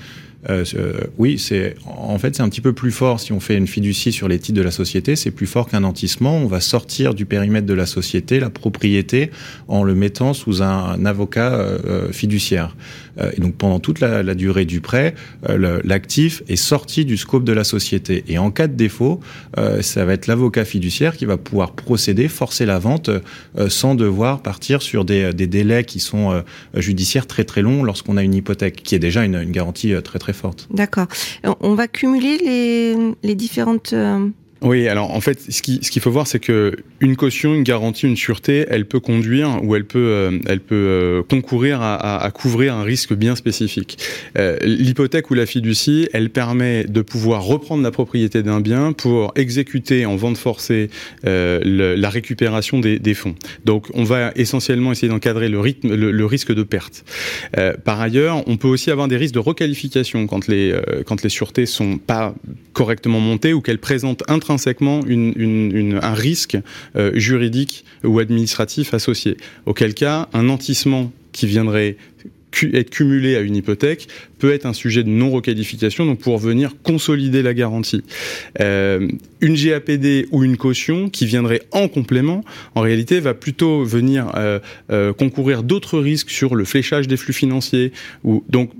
Euh, 0.48 0.64
euh, 0.74 1.00
oui, 1.18 1.38
c'est 1.38 1.74
en 1.84 2.18
fait 2.18 2.34
c'est 2.34 2.42
un 2.42 2.48
petit 2.48 2.62
peu 2.62 2.72
plus 2.72 2.92
fort 2.92 3.20
si 3.20 3.30
on 3.30 3.40
fait 3.40 3.58
une 3.58 3.66
fiducie 3.66 4.10
sur 4.10 4.26
les 4.26 4.38
titres 4.38 4.56
de 4.56 4.62
la 4.62 4.70
société, 4.70 5.14
c'est 5.14 5.30
plus 5.30 5.46
fort 5.46 5.68
qu'un 5.68 5.80
nantissement. 5.80 6.38
On 6.38 6.46
va 6.46 6.60
sortir 6.60 7.12
du 7.12 7.26
périmètre 7.26 7.66
de 7.66 7.74
la 7.74 7.84
société 7.84 8.40
la 8.40 8.48
propriété 8.48 9.30
en 9.68 9.82
le 9.82 9.94
mettant 9.94 10.32
sous 10.32 10.62
un, 10.62 10.92
un 10.92 11.04
avocat 11.04 11.52
euh, 11.52 12.10
fiduciaire. 12.10 12.74
Euh, 13.18 13.30
et 13.36 13.40
donc 13.40 13.54
pendant 13.56 13.80
toute 13.80 14.00
la, 14.00 14.22
la 14.22 14.34
durée 14.34 14.64
du 14.64 14.80
prêt, 14.80 15.14
euh, 15.48 15.80
l'actif 15.84 16.42
est 16.48 16.56
sorti 16.56 17.04
du 17.04 17.16
scope 17.16 17.44
de 17.44 17.52
la 17.52 17.64
société. 17.64 18.24
Et 18.28 18.38
en 18.38 18.50
cas 18.50 18.66
de 18.66 18.74
défaut, 18.74 19.20
euh, 19.58 19.82
ça 19.82 20.04
va 20.04 20.12
être 20.12 20.26
l'avocat 20.26 20.64
fiduciaire 20.64 21.16
qui 21.16 21.24
va 21.24 21.36
pouvoir 21.36 21.72
procéder, 21.72 22.28
forcer 22.28 22.66
la 22.66 22.78
vente 22.78 23.10
sans 23.68 23.94
devoir 23.94 24.42
partir 24.42 24.82
sur 24.82 25.04
des, 25.04 25.32
des 25.32 25.46
délais 25.46 25.84
qui 25.84 26.00
sont 26.00 26.42
judiciaires 26.74 27.26
très 27.26 27.44
très 27.44 27.62
longs 27.62 27.82
lorsqu'on 27.82 28.16
a 28.16 28.22
une 28.22 28.34
hypothèque, 28.34 28.82
qui 28.82 28.94
est 28.94 28.98
déjà 28.98 29.24
une, 29.24 29.36
une 29.36 29.50
garantie 29.50 29.92
très 30.02 30.18
très 30.18 30.32
forte. 30.32 30.68
D'accord. 30.72 31.06
On 31.60 31.74
va 31.74 31.88
cumuler 31.88 32.38
les, 32.38 32.96
les 33.22 33.34
différentes 33.34 33.94
oui, 34.62 34.88
alors 34.88 35.10
en 35.14 35.20
fait, 35.22 35.40
ce 35.50 35.62
qu'il 35.62 36.02
faut 36.02 36.10
voir, 36.10 36.26
c'est 36.26 36.38
que 36.38 36.76
une 37.00 37.16
caution, 37.16 37.54
une 37.54 37.62
garantie, 37.62 38.06
une 38.06 38.16
sûreté, 38.16 38.66
elle 38.68 38.84
peut 38.84 39.00
conduire 39.00 39.64
ou 39.64 39.74
elle 39.74 39.86
peut, 39.86 39.98
euh, 39.98 40.38
elle 40.46 40.60
peut 40.60 40.74
euh, 40.74 41.22
concourir 41.22 41.80
à, 41.80 42.30
couvrir 42.34 42.74
un 42.74 42.82
risque 42.82 43.14
bien 43.14 43.36
spécifique. 43.36 43.98
Euh, 44.36 44.58
L'hypothèque 44.62 45.30
ou 45.30 45.34
la 45.34 45.46
fiducie, 45.46 46.08
elle 46.12 46.28
permet 46.28 46.84
de 46.84 47.00
pouvoir 47.00 47.42
reprendre 47.42 47.82
la 47.82 47.90
propriété 47.90 48.42
d'un 48.42 48.60
bien 48.60 48.92
pour 48.92 49.32
exécuter 49.34 50.04
en 50.04 50.16
vente 50.16 50.36
forcée 50.36 50.90
la 51.22 52.10
récupération 52.10 52.80
des, 52.80 53.14
fonds. 53.14 53.34
Donc, 53.64 53.86
on 53.94 54.04
va 54.04 54.32
essentiellement 54.36 54.92
essayer 54.92 55.08
d'encadrer 55.08 55.48
le 55.48 55.58
rythme, 55.58 55.94
le, 55.94 56.26
risque 56.26 56.54
de 56.54 56.62
perte. 56.62 57.04
Par 57.84 58.00
ailleurs, 58.00 58.46
on 58.46 58.56
peut 58.56 58.68
aussi 58.68 58.90
avoir 58.90 59.08
des 59.08 59.16
risques 59.16 59.34
de 59.34 59.40
requalification 59.40 60.26
quand 60.26 60.46
les 60.48 60.74
quand 61.06 61.22
les 61.22 61.28
sûretés 61.28 61.66
sont 61.66 61.98
pas 61.98 62.34
correctement 62.72 63.20
montées 63.20 63.52
ou 63.52 63.60
qu'elles 63.60 63.78
présentent 63.78 64.22
un 64.28 64.38
intrinsèquement 64.50 65.00
un 65.06 66.14
risque 66.14 66.58
euh, 66.96 67.12
juridique 67.14 67.84
ou 68.02 68.18
administratif 68.18 68.94
associé. 68.94 69.36
Auquel 69.66 69.94
cas, 69.94 70.28
un 70.32 70.44
nantissement 70.44 71.12
qui 71.32 71.46
viendrait 71.46 71.96
être 72.72 72.90
cumulé 72.90 73.36
à 73.36 73.40
une 73.40 73.54
hypothèque 73.54 74.08
peut 74.40 74.52
être 74.52 74.66
un 74.66 74.72
sujet 74.72 75.04
de 75.04 75.08
non-requalification, 75.08 76.04
donc 76.04 76.18
pour 76.18 76.36
venir 76.38 76.74
consolider 76.82 77.42
la 77.42 77.54
garantie. 77.54 78.02
Euh, 78.60 79.06
une 79.40 79.54
GAPD 79.54 80.26
ou 80.32 80.42
une 80.42 80.56
caution 80.56 81.08
qui 81.08 81.26
viendrait 81.26 81.62
en 81.70 81.86
complément, 81.86 82.44
en 82.74 82.80
réalité, 82.80 83.20
va 83.20 83.34
plutôt 83.34 83.84
venir 83.84 84.32
euh, 84.34 85.12
concourir 85.12 85.62
d'autres 85.62 86.00
risques 86.00 86.30
sur 86.30 86.56
le 86.56 86.64
fléchage 86.64 87.06
des 87.06 87.16
flux 87.16 87.32
financiers. 87.32 87.92
Ou, 88.24 88.42
donc, 88.48 88.72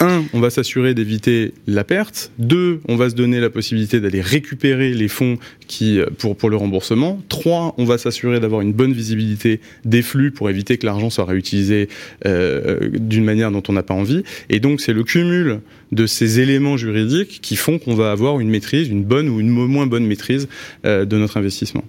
un, 0.00 0.24
on 0.32 0.40
va 0.40 0.50
s'assurer 0.50 0.94
d'éviter 0.94 1.52
la 1.66 1.84
perte. 1.84 2.32
Deux, 2.38 2.80
on 2.88 2.96
va 2.96 3.10
se 3.10 3.14
donner 3.14 3.40
la 3.40 3.50
possibilité 3.50 4.00
d'aller 4.00 4.20
récupérer 4.20 4.92
les 4.94 5.08
fonds 5.08 5.38
qui, 5.66 6.00
pour, 6.18 6.36
pour 6.36 6.50
le 6.50 6.56
remboursement. 6.56 7.20
Trois, 7.28 7.74
on 7.78 7.84
va 7.84 7.98
s'assurer 7.98 8.40
d'avoir 8.40 8.62
une 8.62 8.72
bonne 8.72 8.92
visibilité 8.92 9.60
des 9.84 10.02
flux 10.02 10.30
pour 10.30 10.50
éviter 10.50 10.78
que 10.78 10.86
l'argent 10.86 11.10
soit 11.10 11.24
réutilisé 11.24 11.88
euh, 12.26 12.90
d'une 12.92 13.24
manière 13.24 13.50
dont 13.50 13.62
on 13.68 13.72
n'a 13.72 13.82
pas 13.82 13.94
envie. 13.94 14.22
Et 14.48 14.60
donc, 14.60 14.80
c'est 14.80 14.92
le 14.92 15.04
cumul 15.04 15.60
de 15.92 16.06
ces 16.06 16.40
éléments 16.40 16.76
juridiques 16.76 17.40
qui 17.42 17.56
font 17.56 17.78
qu'on 17.78 17.94
va 17.94 18.12
avoir 18.12 18.40
une 18.40 18.48
maîtrise, 18.48 18.88
une 18.88 19.04
bonne 19.04 19.28
ou 19.28 19.40
une 19.40 19.50
moins 19.50 19.86
bonne 19.86 20.06
maîtrise 20.06 20.48
euh, 20.84 21.04
de 21.04 21.16
notre 21.16 21.36
investissement. 21.36 21.84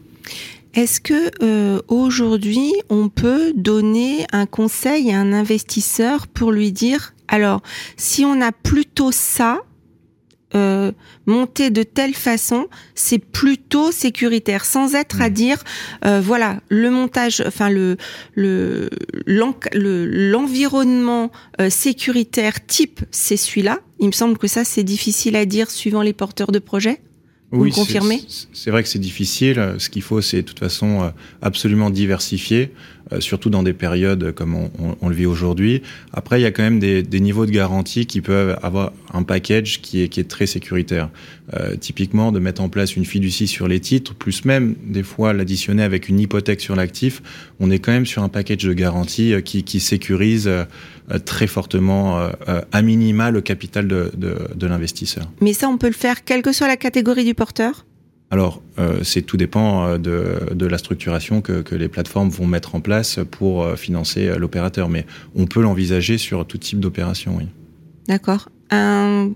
Est-ce 0.74 1.02
que 1.02 1.32
euh, 1.44 1.82
aujourd'hui 1.90 2.72
on 2.90 3.10
peut 3.10 3.52
donner 3.56 4.26
un 4.32 4.46
conseil 4.46 5.12
à 5.12 5.20
un 5.20 5.34
investisseur 5.34 6.28
pour 6.28 6.54
lui 6.54 6.72
dire 6.72 7.14
alors 7.32 7.64
si 7.98 8.24
on 8.24 8.40
a 8.42 8.52
plutôt 8.52 9.12
ça 9.12 9.64
euh, 10.54 10.92
monté 11.28 11.70
de 11.70 11.82
telle 11.82 12.14
façon, 12.14 12.68
c'est 12.94 13.20
plutôt 13.20 13.94
sécuritaire, 13.94 14.66
sans 14.66 14.96
être 14.96 15.22
à 15.22 15.30
mmh. 15.30 15.34
dire, 15.34 15.64
euh, 16.04 16.20
voilà, 16.20 16.60
le 16.68 16.92
montage, 16.92 17.42
enfin 17.48 17.70
le 17.70 17.96
le 18.36 18.90
l'environnement 19.24 21.32
euh, 21.62 21.70
sécuritaire 21.70 22.66
type, 22.66 23.00
c'est 23.12 23.38
celui-là. 23.38 23.80
Il 24.00 24.08
me 24.08 24.12
semble 24.12 24.38
que 24.38 24.48
ça, 24.48 24.66
c'est 24.66 24.84
difficile 24.84 25.38
à 25.38 25.46
dire 25.46 25.72
suivant 25.72 26.02
les 26.02 26.14
porteurs 26.14 26.52
de 26.52 26.60
projet. 26.60 27.00
Vous 27.52 27.64
oui, 27.64 27.72
confirmez? 27.72 28.22
C'est 28.54 28.72
vrai 28.72 28.84
que 28.84 28.90
c'est 28.90 29.00
difficile. 29.00 29.76
Ce 29.78 29.90
qu'il 29.90 30.02
faut, 30.02 30.22
c'est 30.22 30.38
de 30.38 30.48
toute 30.48 30.60
façon 30.60 31.04
euh, 31.04 31.10
absolument 31.42 31.90
diversifier, 31.90 32.74
surtout 33.20 33.50
dans 33.50 33.64
des 33.64 33.74
périodes 33.74 34.32
comme 34.34 34.56
on, 34.56 34.72
on, 34.80 34.96
on 35.02 35.10
le 35.10 35.16
vit 35.16 35.26
aujourd'hui. 35.26 35.82
Après, 36.14 36.40
il 36.40 36.44
y 36.44 36.46
a 36.46 36.52
quand 36.52 36.64
même 36.64 36.80
des, 36.80 37.04
des, 37.04 37.20
niveaux 37.20 37.46
de 37.46 37.52
garantie 37.52 38.06
qui 38.06 38.22
peuvent 38.22 38.58
avoir 38.62 38.94
un 39.14 39.24
package 39.24 39.82
qui 39.82 40.02
est, 40.02 40.08
qui 40.08 40.20
est 40.20 40.30
très 40.30 40.46
sécuritaire. 40.46 41.10
Euh, 41.54 41.76
typiquement, 41.76 42.32
de 42.32 42.40
mettre 42.40 42.62
en 42.62 42.70
place 42.70 42.96
une 42.96 43.04
fiducie 43.04 43.48
sur 43.48 43.68
les 43.68 43.82
titres, 43.82 44.16
plus 44.16 44.46
même 44.46 44.76
des 44.84 45.04
fois 45.04 45.34
l'additionner 45.34 45.84
avec 45.84 46.08
une 46.08 46.20
hypothèque 46.20 46.62
sur 46.62 46.76
l'actif, 46.76 47.22
on 47.60 47.70
est 47.70 47.80
quand 47.80 47.92
même 47.92 48.06
sur 48.06 48.24
un 48.24 48.30
package 48.30 48.64
de 48.64 48.74
garantie 48.74 49.34
euh, 49.34 49.42
qui, 49.42 49.64
qui 49.64 49.80
sécurise 49.80 50.50
très 51.26 51.48
fortement, 51.48 52.30
à 52.72 52.82
minima, 52.82 53.32
le 53.32 53.42
capital 53.42 53.86
de, 53.86 54.12
de, 54.16 54.38
de 54.56 54.68
l'investisseur. 54.68 55.30
Mais 55.42 55.52
ça, 55.52 55.68
on 55.68 55.78
peut 55.78 55.88
le 55.88 55.94
faire 55.94 56.24
quelle 56.24 56.42
que 56.42 56.54
soit 56.54 56.68
la 56.68 56.78
catégorie 56.78 57.26
du 57.26 57.34
porteur? 57.34 57.86
Alors, 58.32 58.62
euh, 58.80 59.00
c'est 59.04 59.22
tout 59.22 59.36
dépend 59.36 59.86
euh, 59.86 59.98
de, 59.98 60.54
de 60.56 60.66
la 60.66 60.78
structuration 60.78 61.42
que, 61.42 61.62
que, 61.62 61.76
les 61.76 61.90
plateformes 61.90 62.30
vont 62.30 62.48
mettre 62.48 62.76
en 62.76 62.80
place 62.80 63.20
pour 63.30 63.64
euh, 63.64 63.76
financer 63.76 64.34
l'opérateur, 64.38 64.88
mais 64.88 65.06
on 65.36 65.46
peut 65.46 65.62
l'envisager 65.62 66.18
sur 66.18 66.46
tout 66.48 66.58
type 66.58 66.80
d'opération, 66.80 67.36
oui. 67.38 67.48
D'accord. 68.08 68.48
Un, 68.70 69.32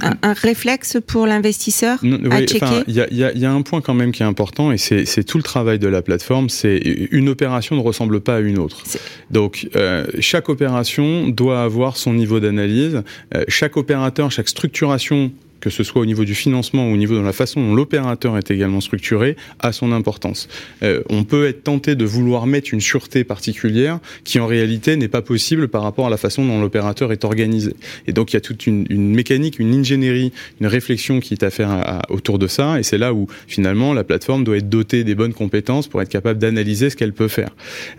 un, 0.00 0.16
un, 0.22 0.32
réflexe 0.32 0.98
pour 1.04 1.26
l'investisseur 1.26 1.98
à 2.02 2.06
oui, 2.06 2.46
checker? 2.46 2.84
Il 2.86 2.94
y, 2.94 3.16
y, 3.16 3.38
y, 3.40 3.44
a 3.44 3.52
un 3.52 3.62
point 3.62 3.80
quand 3.80 3.94
même 3.94 4.12
qui 4.12 4.22
est 4.22 4.26
important, 4.26 4.70
et 4.70 4.78
c'est 4.78 5.24
tout 5.24 5.36
le 5.36 5.42
travail 5.42 5.78
de 5.80 5.88
la 5.88 6.02
plateforme, 6.02 6.48
c'est 6.48 6.78
une 7.10 7.28
opération 7.28 7.74
ne 7.74 7.80
ressemble 7.80 8.20
pas 8.20 8.36
à 8.36 8.40
une 8.40 8.58
autre. 8.58 8.82
Donc, 9.30 9.68
euh, 9.74 10.06
chaque 10.20 10.48
opération 10.48 11.28
doit 11.28 11.62
avoir 11.62 11.96
son 11.96 12.12
niveau 12.12 12.38
d'analyse. 12.38 13.02
Euh, 13.34 13.44
chaque 13.48 13.76
opérateur, 13.76 14.30
chaque 14.30 14.48
structuration 14.48 15.32
que 15.60 15.70
ce 15.70 15.82
soit 15.84 16.02
au 16.02 16.06
niveau 16.06 16.24
du 16.24 16.34
financement 16.34 16.88
ou 16.88 16.94
au 16.94 16.96
niveau 16.96 17.16
de 17.16 17.24
la 17.24 17.32
façon 17.32 17.60
dont 17.60 17.74
l'opérateur 17.74 18.36
est 18.38 18.50
également 18.50 18.80
structuré, 18.80 19.36
a 19.60 19.72
son 19.72 19.92
importance. 19.92 20.48
Euh, 20.82 21.02
on 21.08 21.24
peut 21.24 21.46
être 21.46 21.64
tenté 21.64 21.94
de 21.94 22.04
vouloir 22.04 22.46
mettre 22.46 22.72
une 22.72 22.80
sûreté 22.80 23.24
particulière 23.24 23.98
qui 24.24 24.38
en 24.40 24.46
réalité 24.46 24.96
n'est 24.96 25.08
pas 25.08 25.22
possible 25.22 25.68
par 25.68 25.82
rapport 25.82 26.06
à 26.06 26.10
la 26.10 26.16
façon 26.16 26.44
dont 26.44 26.60
l'opérateur 26.60 27.12
est 27.12 27.24
organisé. 27.24 27.74
Et 28.06 28.12
donc 28.12 28.32
il 28.32 28.36
y 28.36 28.38
a 28.38 28.40
toute 28.40 28.66
une, 28.66 28.86
une 28.90 29.14
mécanique, 29.14 29.58
une 29.58 29.74
ingénierie, 29.74 30.32
une 30.60 30.66
réflexion 30.66 31.20
qui 31.20 31.34
est 31.34 31.42
à 31.42 31.50
faire 31.50 31.70
à, 31.70 31.98
à, 31.98 32.10
autour 32.10 32.38
de 32.38 32.46
ça, 32.46 32.78
et 32.78 32.82
c'est 32.82 32.98
là 32.98 33.12
où 33.14 33.26
finalement 33.46 33.92
la 33.92 34.04
plateforme 34.04 34.44
doit 34.44 34.56
être 34.56 34.68
dotée 34.68 35.04
des 35.04 35.14
bonnes 35.14 35.34
compétences 35.34 35.88
pour 35.88 36.00
être 36.02 36.08
capable 36.08 36.38
d'analyser 36.38 36.90
ce 36.90 36.96
qu'elle 36.96 37.12
peut 37.12 37.28
faire. 37.28 37.50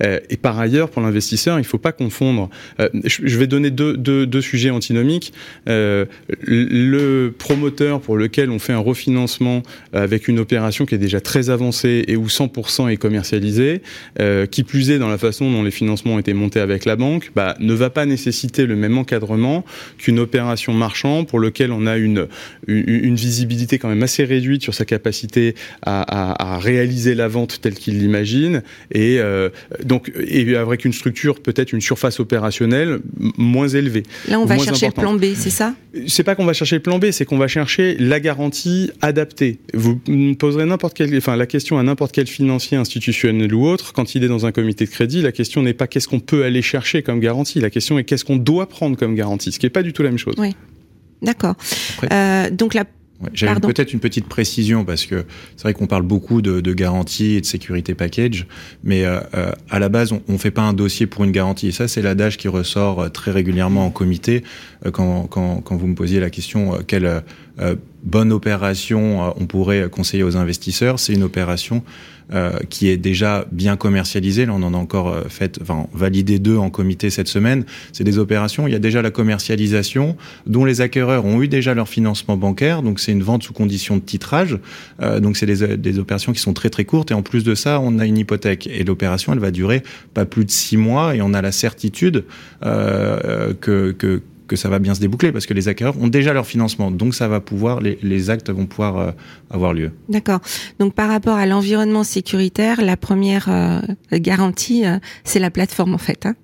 Euh, 0.04 0.20
et 0.30 0.38
par 0.38 0.60
ailleurs, 0.60 0.90
pour 0.90 1.02
l'investisseur, 1.02 1.58
il 1.58 1.62
ne 1.62 1.66
faut 1.66 1.78
pas 1.78 1.92
confondre. 1.92 2.50
Euh, 2.80 2.90
je 3.04 3.38
vais 3.38 3.48
donner 3.48 3.72
deux, 3.72 3.98
deux, 3.98 4.26
deux 4.26 4.42
sujets 4.42 4.70
antinomiques. 4.70 5.34
Euh, 5.68 6.06
le 6.42 7.34
promoteur 7.52 8.00
pour 8.00 8.16
lequel 8.16 8.50
on 8.50 8.60
fait 8.60 8.72
un 8.72 8.80
refinancement 8.80 9.62
euh, 9.94 10.02
avec 10.02 10.30
une 10.30 10.40
opération 10.40 10.86
qui 10.86 10.96
est 10.96 10.98
déjà 10.98 11.20
très 11.20 11.50
avancée 11.50 12.06
et 12.08 12.16
où 12.16 12.28
100% 12.28 12.90
est 12.90 12.96
commercialisé, 12.96 13.82
euh, 14.22 14.46
qui 14.46 14.64
plus 14.64 14.90
est 14.90 15.00
dans 15.00 15.10
la 15.10 15.18
façon 15.18 15.52
dont 15.52 15.62
les 15.62 15.72
financements 15.72 16.14
ont 16.14 16.20
été 16.20 16.34
montés 16.34 16.62
avec 16.62 16.86
la 16.86 16.96
banque, 16.96 17.32
bah, 17.36 17.58
ne 17.60 17.74
va 17.74 17.90
pas 17.90 18.06
nécessiter 18.06 18.66
le 18.66 18.78
même 18.78 18.98
encadrement 18.98 19.66
qu'une 19.98 20.20
opération 20.20 20.74
marchand 20.74 21.26
pour 21.26 21.40
lequel 21.40 21.74
on 21.74 21.88
a 21.88 21.98
une, 21.98 22.28
une, 22.68 22.86
une, 22.88 23.16
visibilité 23.16 23.80
quand 23.80 23.90
même 23.90 24.04
assez 24.04 24.24
réduite 24.24 24.64
sur 24.64 24.74
sa 24.74 24.86
capacité 24.86 25.54
à, 25.82 26.04
à, 26.04 26.56
à 26.56 26.58
réaliser 26.58 27.16
la 27.16 27.28
vente 27.28 27.60
telle 27.60 27.74
qu'il 27.74 28.00
l'imagine 28.00 28.64
et 28.92 29.20
euh, 29.20 29.50
donc 29.84 30.10
et 30.26 30.56
avec 30.56 30.86
une 30.86 30.94
structure 30.94 31.42
peut-être 31.42 31.74
une 31.74 31.82
surface 31.82 32.22
opérationnelle 32.22 33.00
moins 33.38 33.68
élevée. 33.68 34.04
Là, 34.30 34.40
on 34.40 34.46
va 34.46 34.58
chercher 34.58 34.88
importante. 34.88 35.16
le 35.16 35.20
plan 35.20 35.30
B, 35.30 35.36
c'est 35.36 35.50
ça? 35.50 35.76
C'est 36.08 36.24
pas 36.24 36.36
qu'on 36.36 36.46
va 36.46 36.54
chercher 36.54 36.78
le 36.78 36.82
plan 36.82 36.98
B, 36.98 37.12
c'est 37.12 37.26
qu'on 37.26 37.41
va 37.42 37.48
chercher 37.48 37.96
la 37.98 38.20
garantie 38.20 38.92
adaptée. 39.02 39.60
Vous 39.74 40.00
poserez 40.38 40.66
n'importe 40.66 40.96
quelle, 40.96 41.16
enfin 41.18 41.36
la 41.36 41.48
question 41.48 41.78
à 41.78 41.84
n'importe 41.84 42.14
quel 42.14 42.28
financier 42.28 42.78
institutionnel 42.78 43.54
ou 43.54 43.68
autre, 43.68 43.94
quand 43.94 44.16
il 44.16 44.24
est 44.24 44.28
dans 44.28 44.46
un 44.46 44.52
comité 44.52 44.86
de 44.86 44.90
crédit, 44.90 45.22
la 45.22 45.32
question 45.32 45.62
n'est 45.62 45.74
pas 45.74 45.88
qu'est-ce 45.88 46.08
qu'on 46.08 46.20
peut 46.20 46.44
aller 46.44 46.62
chercher 46.62 47.02
comme 47.02 47.20
garantie, 47.20 47.60
la 47.60 47.70
question 47.70 47.98
est 48.00 48.04
qu'est-ce 48.04 48.26
qu'on 48.26 48.38
doit 48.38 48.70
prendre 48.70 48.96
comme 48.96 49.16
garantie, 49.16 49.52
ce 49.52 49.60
qui 49.60 49.66
n'est 49.66 49.72
pas 49.72 49.84
du 49.84 49.92
tout 49.94 50.04
la 50.04 50.10
même 50.10 50.18
chose. 50.18 50.36
Oui. 50.38 50.56
D'accord. 51.22 51.56
Euh, 52.12 52.50
donc 52.50 52.74
la 52.74 52.86
j'avais 53.34 53.60
peut-être 53.60 53.94
une 53.94 54.00
petite 54.00 54.28
précision 54.28 54.86
parce 54.86 55.06
que 55.06 55.26
c'est 55.56 55.64
vrai 55.64 55.74
qu'on 55.74 55.88
parle 55.88 56.04
beaucoup 56.04 56.42
de, 56.42 56.62
de, 56.62 56.74
garantie 56.74 57.36
et 57.36 57.42
de 57.42 57.46
sécurité 57.46 57.94
package, 57.94 58.48
mais 58.84 59.06
euh, 59.06 59.20
euh 59.36 59.52
à 59.70 59.80
la 59.80 59.90
base, 59.90 60.12
on 60.12 60.22
ne 60.28 60.38
fait 60.38 60.52
pas 60.52 60.64
un 60.64 60.74
dossier 60.74 61.08
pour 61.08 61.24
une 61.24 61.32
garantie. 61.32 61.68
Et 61.68 61.72
ça, 61.72 61.88
c'est 61.88 62.02
l'adage 62.02 62.38
qui 62.38 62.48
ressort 62.48 63.02
euh, 63.02 63.10
très 63.10 63.32
régulièrement 63.32 63.86
en 63.86 63.90
comité 63.90 64.44
euh, 64.86 64.92
quand, 64.92 65.28
quand, 65.28 65.62
quand, 65.62 65.76
vous 65.76 65.88
me 65.88 65.96
posiez 65.96 66.20
la 66.20 66.30
question 66.30 66.78
quelle 66.88 67.24
bonne 68.04 68.32
opération 68.32 69.34
on 69.40 69.46
pourrait 69.46 69.88
conseiller 69.90 70.24
aux 70.24 70.36
investisseurs. 70.36 71.00
C'est 71.00 71.14
une 71.14 71.24
opération 71.24 71.84
euh, 72.34 72.60
qui 72.70 72.88
est 72.88 72.98
déjà 72.98 73.46
bien 73.52 73.76
commercialisé. 73.76 74.46
Là, 74.46 74.54
on 74.56 74.64
en 74.64 74.74
a 74.74 74.78
encore 74.78 75.10
euh, 75.10 75.24
fait, 75.28 75.60
enfin, 75.62 75.88
validé 75.94 76.40
deux 76.40 76.58
en 76.58 76.70
comité 76.70 77.10
cette 77.10 77.28
semaine. 77.28 77.66
C'est 77.92 78.04
des 78.04 78.18
opérations. 78.18 78.68
Il 78.68 78.72
y 78.72 78.76
a 78.76 78.80
déjà 78.80 79.02
la 79.02 79.12
commercialisation, 79.12 80.16
dont 80.48 80.64
les 80.64 80.82
acquéreurs 80.82 81.26
ont 81.26 81.42
eu 81.42 81.48
déjà 81.48 81.74
leur 81.74 81.90
financement 81.90 82.38
bancaire. 82.38 82.84
Donc, 82.84 83.00
c'est 83.00 83.12
une 83.12 83.24
vente 83.24 83.44
sous 83.44 83.54
condition 83.54 83.98
de 83.98 84.02
titrage. 84.02 84.60
Euh, 85.02 85.20
donc, 85.20 85.38
c'est 85.38 85.46
des, 85.46 85.78
des, 85.78 86.00
opérations 86.00 86.32
qui 86.32 86.40
sont 86.40 86.54
très 86.54 86.70
très 86.70 86.86
courtes. 86.86 87.12
Et 87.12 87.14
en 87.14 87.22
plus 87.22 87.44
de 87.44 87.56
ça, 87.56 87.80
on 87.82 88.00
a 88.00 88.06
une 88.06 88.18
hypothèque. 88.18 88.68
Et 88.68 88.84
l'opération, 88.84 89.34
elle 89.34 89.40
va 89.40 89.52
durer 89.52 89.84
pas 90.14 90.26
plus 90.26 90.46
de 90.46 90.52
six 90.52 90.78
mois. 90.78 91.16
Et 91.16 91.22
on 91.22 91.34
a 91.34 91.42
la 91.42 91.52
certitude 91.52 92.24
euh, 92.64 93.54
que, 93.60 93.92
que 93.92 94.22
que 94.52 94.58
ça 94.58 94.68
va 94.68 94.80
bien 94.80 94.94
se 94.94 95.00
déboucler 95.00 95.32
parce 95.32 95.46
que 95.46 95.54
les 95.54 95.70
acquéreurs 95.70 95.98
ont 96.02 96.10
déjà 96.10 96.34
leur 96.34 96.46
financement. 96.46 96.92
Donc 96.92 97.16
ça 97.16 97.30
va 97.30 97.40
pouvoir, 97.40 97.80
les, 97.80 97.98
les 98.04 98.30
actes 98.30 98.50
vont 98.50 98.66
pouvoir 98.66 98.98
euh, 98.98 99.12
avoir 99.50 99.74
lieu. 99.74 99.92
D'accord. 100.10 100.42
Donc 100.78 100.94
par 100.94 101.08
rapport 101.08 101.38
à 101.38 101.46
l'environnement 101.46 102.04
sécuritaire, 102.04 102.82
la 102.82 102.98
première 102.98 103.48
euh, 103.48 103.80
garantie, 104.12 104.86
euh, 104.86 104.98
c'est 105.24 105.40
la 105.40 105.52
plateforme 105.52 105.94
en 105.94 105.98
fait. 105.98 106.26
Hein 106.26 106.36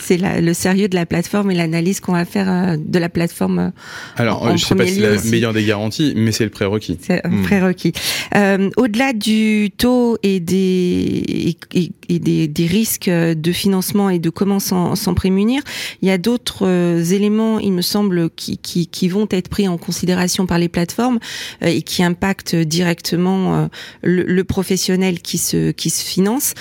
c'est 0.00 0.16
le 0.16 0.54
sérieux 0.54 0.88
de 0.88 0.94
la 0.94 1.06
plateforme 1.06 1.50
et 1.50 1.54
l'analyse 1.54 2.00
qu'on 2.00 2.12
va 2.12 2.24
faire 2.24 2.50
euh, 2.50 2.76
de 2.78 2.98
la 2.98 3.08
plateforme. 3.08 3.58
Euh, 3.58 3.70
Alors, 4.16 4.42
en, 4.42 4.56
je 4.56 4.64
sais 4.64 4.74
pas 4.74 4.86
si 4.86 4.94
c'est 4.94 5.00
la 5.00 5.22
meilleure 5.22 5.52
des 5.52 5.64
garanties, 5.64 6.14
mais 6.16 6.32
c'est 6.32 6.44
le 6.44 6.50
prérequis. 6.50 6.98
C'est 7.00 7.24
un 7.24 7.30
hmm. 7.30 7.42
prérequis. 7.42 7.92
Euh, 8.36 8.70
Au-delà 8.76 9.12
du 9.12 9.70
taux 9.76 10.16
et 10.22 10.40
des 10.40 11.56
et, 11.74 11.92
et 12.08 12.18
des, 12.18 12.48
des, 12.48 12.66
risques 12.66 13.10
de 13.10 13.52
financement 13.52 14.10
et 14.10 14.18
de 14.18 14.30
comment 14.30 14.58
s'en 14.58 15.14
prémunir, 15.14 15.62
il 16.02 16.08
y 16.08 16.10
a 16.10 16.18
d'autres 16.18 16.66
euh, 16.66 17.04
éléments, 17.04 17.58
il 17.58 17.72
me 17.72 17.82
semble, 17.82 18.30
qui, 18.30 18.58
qui, 18.58 18.86
qui, 18.86 19.08
vont 19.08 19.28
être 19.30 19.48
pris 19.48 19.68
en 19.68 19.78
considération 19.78 20.46
par 20.46 20.58
les 20.58 20.68
plateformes 20.68 21.18
et 21.62 21.82
qui 21.82 22.02
impactent 22.02 22.54
directement 22.54 23.68
le, 24.02 24.22
le, 24.22 24.44
professionnel 24.44 25.20
qui 25.20 25.38
se 25.38 25.70
qui 25.70 25.90
se 25.90 26.04
finance. 26.04 26.54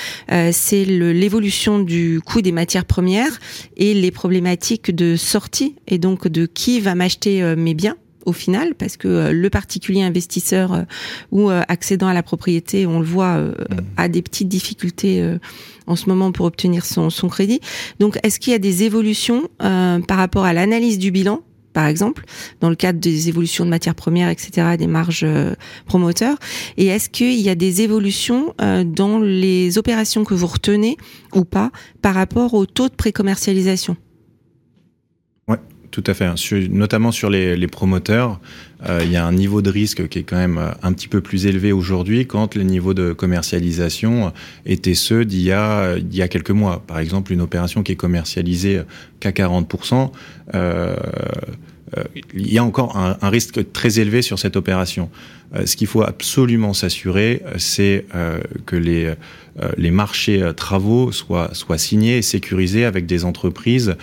c'est 0.52 0.86
l'évolution 0.86 1.80
du 1.80 2.22
coût 2.26 2.42
des 2.42 2.52
matières 2.52 2.86
premières 2.86 3.29
et 3.78 3.94
les 3.94 4.12
problématiques 4.12 4.94
de 4.94 5.16
sortie 5.16 5.76
et 5.88 5.98
donc 5.98 6.28
de 6.28 6.46
qui 6.46 6.80
va 6.80 6.96
m'acheter 6.96 7.42
euh, 7.42 7.56
mes 7.56 7.74
biens 7.74 7.96
au 8.26 8.34
final, 8.34 8.76
parce 8.76 8.98
que 8.98 9.08
euh, 9.08 9.32
le 9.32 9.50
particulier 9.50 10.04
investisseur 10.04 10.74
euh, 10.74 10.82
ou 11.32 11.50
accédant 11.50 12.08
à 12.08 12.14
la 12.14 12.22
propriété, 12.22 12.86
on 12.86 13.00
le 13.00 13.06
voit, 13.06 13.40
mmh. 13.40 13.56
a 13.98 14.10
des 14.10 14.22
petites 14.22 14.50
difficultés 14.50 15.38
en 15.88 15.96
ce 15.96 16.08
moment 16.08 16.32
pour 16.32 16.46
obtenir 16.46 16.86
son, 16.86 17.10
son 17.10 17.30
crédit. 17.30 17.62
Donc, 18.00 18.20
est-ce 18.24 18.40
qu'il 18.40 18.52
y 18.52 18.56
a 18.56 18.60
des 18.60 18.84
évolutions 18.84 19.48
par 19.58 20.18
rapport 20.18 20.44
à 20.44 20.54
l'analyse 20.54 21.00
du 21.00 21.12
bilan 21.12 21.42
par 21.80 21.88
exemple, 21.88 22.26
dans 22.60 22.70
le 22.70 22.76
cadre 22.76 23.00
des 23.00 23.30
évolutions 23.30 23.64
de 23.64 23.70
matières 23.70 23.96
premières, 23.96 24.28
etc., 24.28 24.76
des 24.78 24.86
marges 24.86 25.24
euh, 25.24 25.54
promoteurs 25.86 26.36
Et 26.76 26.88
est-ce 26.88 27.08
qu'il 27.08 27.40
y 27.40 27.48
a 27.48 27.56
des 27.56 27.82
évolutions 27.82 28.54
euh, 28.60 28.84
dans 28.84 29.18
les 29.18 29.78
opérations 29.78 30.26
que 30.26 30.34
vous 30.34 30.48
retenez 30.48 30.98
ou 31.34 31.46
pas 31.46 31.72
par 32.02 32.16
rapport 32.16 32.54
au 32.54 32.66
taux 32.66 32.90
de 32.90 32.96
précommercialisation? 32.96 33.96
Oui, 35.48 35.56
tout 35.90 36.04
à 36.06 36.14
fait. 36.14 36.30
Notamment 36.70 37.14
sur 37.14 37.30
les, 37.30 37.68
promoteurs, 37.68 38.42
euh, 38.86 39.00
il 39.06 39.12
y 39.14 39.16
a 39.16 39.26
un 39.26 39.32
niveau 39.32 39.62
de 39.62 39.70
risque 39.70 40.10
qui 40.10 40.20
est 40.20 40.24
quand 40.24 40.36
même 40.36 40.60
un 40.84 40.92
petit 40.92 41.08
peu 41.08 41.22
plus 41.22 41.46
élevé 41.46 41.72
aujourd'hui 41.72 42.28
quand 42.28 42.56
les 42.56 42.66
niveaux 42.66 42.94
de 42.94 43.14
commercialisation 43.14 44.34
étaient 44.66 44.96
ceux 44.96 45.24
d'il 45.24 45.44
y, 45.44 45.54
a, 45.54 46.28
quelques 46.30 46.52
mois. 46.52 46.84
Par 46.86 47.00
exemple, 47.00 47.32
une 47.32 47.42
opération 47.42 47.84
qui 47.84 47.94
est 47.94 47.96
commercialisée 47.96 48.82
qu'à 49.22 49.32
40%. 49.32 50.12
Euh, 50.56 50.96
euh, 50.96 50.96
il 52.34 52.52
y 52.52 52.58
a 52.58 52.64
encore 52.64 52.98
un, 52.98 53.30
risque 53.30 53.72
très 53.72 54.00
élevé 54.00 54.22
sur 54.22 54.40
cette 54.40 54.56
opération. 54.56 55.10
Euh, 55.56 55.66
ce 55.66 55.76
qu'il 55.76 55.88
faut 55.88 56.04
absolument 56.04 56.74
s'assurer, 56.74 57.42
euh, 57.46 57.54
c'est 57.58 58.06
que 58.66 58.76
les, 58.76 59.14
les 59.78 59.92
marchés 59.92 60.52
travaux 60.56 61.12
soient, 61.12 61.50
soient 61.54 61.78
signés 61.78 62.18
et 62.18 62.22
sécurisés 62.22 62.86
avec 62.86 63.06
des 63.06 63.26
entreprises 63.26 63.96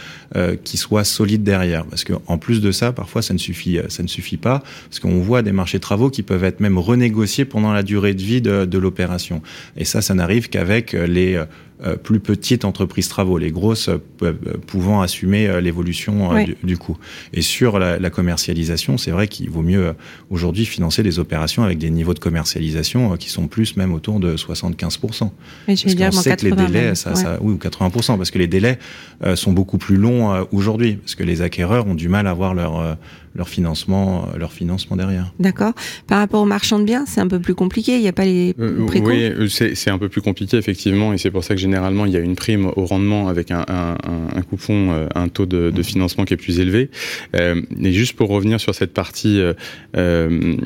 qui 0.64 0.77
soient 0.77 1.05
solides 1.05 1.44
derrière. 1.44 1.87
Parce 1.87 2.05
qu'en 2.05 2.37
plus 2.37 2.61
de 2.61 2.70
ça, 2.72 2.92
parfois, 2.92 3.22
ça 3.22 3.33
ne 3.33 3.38
suffit, 3.38 3.79
ça 3.88 4.03
ne 4.03 4.09
suffit 4.09 4.37
pas, 4.37 4.62
parce 4.90 5.01
qu'on 5.01 5.20
voit 5.20 5.40
des 5.40 5.53
marchés 5.53 5.81
travaux 5.81 6.11
qui 6.11 6.22
peuvent 6.22 6.44
être 6.44 6.61
même 6.61 6.77
renégociés 6.77 7.46
pendant 7.46 7.72
la 7.72 7.83
durée 7.83 8.12
de 8.12 8.22
vie 8.22 8.42
de, 8.42 8.66
de 8.66 8.79
l'opération. 8.79 9.40
Et 9.79 9.87
ça, 9.87 10.03
ça 10.03 10.14
n'arrive 10.14 10.51
qu'avec 10.51 10.92
les 10.92 11.37
euh, 11.37 11.44
plus 12.03 12.21
petites 12.21 12.65
entreprises 12.65 13.09
travaux, 13.09 13.39
les 13.39 13.51
grosses 13.51 13.89
euh, 13.89 13.99
euh, 14.23 14.33
pouvant 14.67 15.03
assumer 15.03 15.61
l'évolution 15.61 16.31
du, 16.62 16.79
coût. 16.79 16.97
Et 17.33 17.43
sur 17.43 17.79
la, 17.79 17.99
la 17.99 18.11
commercialisation, 18.11 18.99
c'est 18.99 19.11
vrai 19.11 19.29
qu'il 19.29 19.51
vaut 19.51 19.62
mieux 19.62 19.95
aujourd'hui 20.31 20.65
financer 20.65 21.03
des 21.03 21.19
opérations 21.19 21.62
avec 21.62 21.79
des 21.79 21.91
niveaux 21.91 22.15
de 22.15 22.19
commercialisation 22.19 23.17
qui 23.17 23.31
sont 23.31 23.47
plus 23.47 23.77
même 23.77 23.93
autour 23.93 24.21
de 24.21 24.37
75%. 24.37 25.31
Mais 25.69 25.77
je 25.77 25.85
parce 25.85 25.95
qu'on 25.95 26.23
sait 26.23 26.37
que 26.37 26.45
les 26.47 26.53
délais, 26.53 26.95
ça, 26.95 27.15
ça, 27.15 27.39
oui, 27.41 27.55
ou 27.55 27.57
80%, 27.57 28.17
parce 28.17 28.31
que 28.31 28.39
les 28.39 28.49
délais 28.49 28.79
sont 29.35 29.53
beaucoup 29.53 29.79
plus 29.79 29.97
longs 29.97 30.47
aujourd'hui, 30.53 30.97
parce 30.97 31.15
que 31.15 31.25
les 31.25 31.43
acquéreurs 31.43 31.87
ont 31.87 31.95
du 31.95 32.09
mal 32.09 32.27
à 32.27 32.31
avoir 32.31 32.55
leur 32.55 32.97
leur 33.37 33.49
financement, 33.49 34.29
leur 34.37 34.53
financement 34.53 34.96
derrière. 34.96 35.33
D'accord. 35.38 35.72
Par 36.07 36.18
rapport 36.18 36.42
aux 36.42 36.46
marchands 36.46 36.79
de 36.79 36.85
biens, 36.85 37.05
c'est 37.07 37.20
un 37.20 37.29
peu 37.29 37.40
plus 37.40 37.55
compliqué. 37.55 37.96
Il 37.96 38.03
n'y 38.03 38.09
a 38.09 38.12
pas 38.12 38.25
les 38.25 38.55
euh, 38.59 38.87
Oui, 39.03 39.51
c'est 39.51 39.90
un 39.90 39.99
peu 39.99 40.09
plus 40.09 40.22
compliqué 40.22 40.57
effectivement, 40.57 41.12
et 41.12 41.18
c'est 41.18 41.31
pour 41.31 41.44
ça 41.44 41.55
que 41.55 41.61
généralement 41.61 42.07
il 42.07 42.12
y 42.12 42.16
a 42.16 42.20
une 42.20 42.37
prime 42.37 42.70
au 42.77 42.87
rendement 42.87 43.29
avec 43.29 43.51
un, 43.51 43.64
un, 43.68 43.96
un 44.35 44.42
coupon, 44.42 44.92
euh, 44.92 45.09
un 45.14 45.29
taux 45.29 45.46
de, 45.46 45.70
de, 45.70 45.83
financement 45.83 46.25
qui 46.25 46.35
est 46.35 46.37
plus 46.37 46.61
élevé. 46.61 46.90
Euh, 47.35 47.61
et 47.81 47.92
juste 47.92 48.14
pour 48.14 48.29
revenir 48.29 48.61
sur 48.61 48.75
cette 48.75 48.92
partie 48.92 49.40
euh, 49.40 49.55
euh 49.96 50.57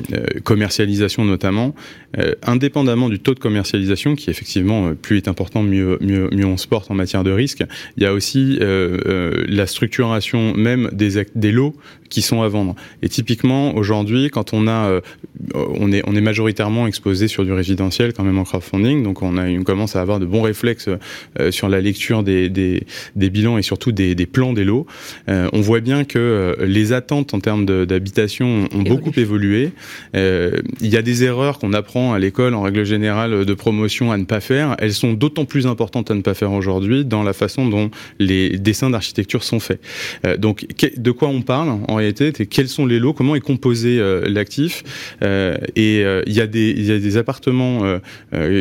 commercialisation 0.43 1.25
notamment, 1.25 1.73
indépendamment 2.43 3.09
du 3.09 3.19
taux 3.19 3.33
de 3.33 3.39
commercialisation, 3.39 4.15
qui 4.15 4.29
effectivement 4.29 4.93
plus 4.95 5.17
est 5.17 5.27
important, 5.27 5.63
mieux, 5.63 5.97
mieux, 6.01 6.29
mieux 6.31 6.45
on 6.45 6.57
se 6.57 6.67
porte 6.67 6.91
en 6.91 6.93
matière 6.93 7.23
de 7.23 7.31
risque. 7.31 7.63
Il 7.97 8.03
y 8.03 8.05
a 8.05 8.13
aussi 8.13 8.59
la 8.59 9.67
structuration 9.67 10.53
même 10.55 10.89
des, 10.91 11.23
des 11.35 11.51
lots 11.51 11.75
qui 12.11 12.21
sont 12.21 12.43
à 12.43 12.47
vendre. 12.49 12.75
Et 13.01 13.09
typiquement, 13.09 13.75
aujourd'hui, 13.75 14.29
quand 14.29 14.53
on 14.53 14.67
a, 14.67 14.89
euh, 14.89 15.01
on 15.55 15.91
est, 15.91 16.03
on 16.05 16.15
est 16.15 16.21
majoritairement 16.21 16.85
exposé 16.85 17.27
sur 17.27 17.45
du 17.45 17.53
résidentiel 17.53 18.13
quand 18.13 18.23
même 18.23 18.37
en 18.37 18.43
crowdfunding, 18.43 19.01
donc 19.01 19.23
on 19.23 19.37
a, 19.37 19.47
on 19.49 19.63
commence 19.63 19.95
à 19.95 20.01
avoir 20.01 20.19
de 20.19 20.25
bons 20.25 20.41
réflexes 20.41 20.89
euh, 21.39 21.51
sur 21.51 21.69
la 21.69 21.79
lecture 21.79 22.21
des, 22.21 22.49
des, 22.49 22.83
des, 23.15 23.29
bilans 23.29 23.57
et 23.57 23.61
surtout 23.61 23.93
des, 23.93 24.13
des 24.13 24.25
plans 24.25 24.51
des 24.51 24.65
lots. 24.65 24.85
Euh, 25.29 25.49
on 25.53 25.61
voit 25.61 25.79
bien 25.79 26.03
que 26.03 26.57
les 26.61 26.91
attentes 26.91 27.33
en 27.33 27.39
termes 27.39 27.65
d'habitation 27.65 28.67
ont 28.75 28.81
beaucoup 28.81 29.13
évolué. 29.15 29.71
il 30.13 30.61
y 30.81 30.97
a 30.97 31.01
des 31.01 31.23
erreurs 31.23 31.59
qu'on 31.59 31.71
apprend 31.71 32.13
à 32.13 32.19
l'école 32.19 32.53
en 32.53 32.61
règle 32.61 32.83
générale 32.83 33.45
de 33.45 33.53
promotion 33.53 34.11
à 34.11 34.17
ne 34.17 34.25
pas 34.25 34.41
faire. 34.41 34.75
Elles 34.79 34.93
sont 34.93 35.13
d'autant 35.13 35.45
plus 35.45 35.65
importantes 35.65 36.11
à 36.11 36.15
ne 36.15 36.21
pas 36.21 36.33
faire 36.33 36.51
aujourd'hui 36.51 37.05
dans 37.05 37.23
la 37.23 37.31
façon 37.31 37.69
dont 37.69 37.89
les 38.19 38.57
dessins 38.57 38.89
d'architecture 38.89 39.43
sont 39.43 39.61
faits. 39.61 39.79
donc, 40.37 40.65
de 40.97 41.11
quoi 41.11 41.29
on 41.29 41.41
parle 41.41 41.79
en 41.87 42.00
c'est 42.17 42.45
quels 42.45 42.69
sont 42.69 42.85
les 42.85 42.99
lots, 42.99 43.13
comment 43.13 43.35
est 43.35 43.41
composé 43.41 43.99
euh, 43.99 44.27
l'actif. 44.27 44.83
Euh, 45.23 45.57
et 45.75 46.03
euh, 46.03 46.23
il 46.25 46.33
y, 46.33 46.41
a 46.41 46.47
des, 46.47 47.17
appartements 47.17 47.99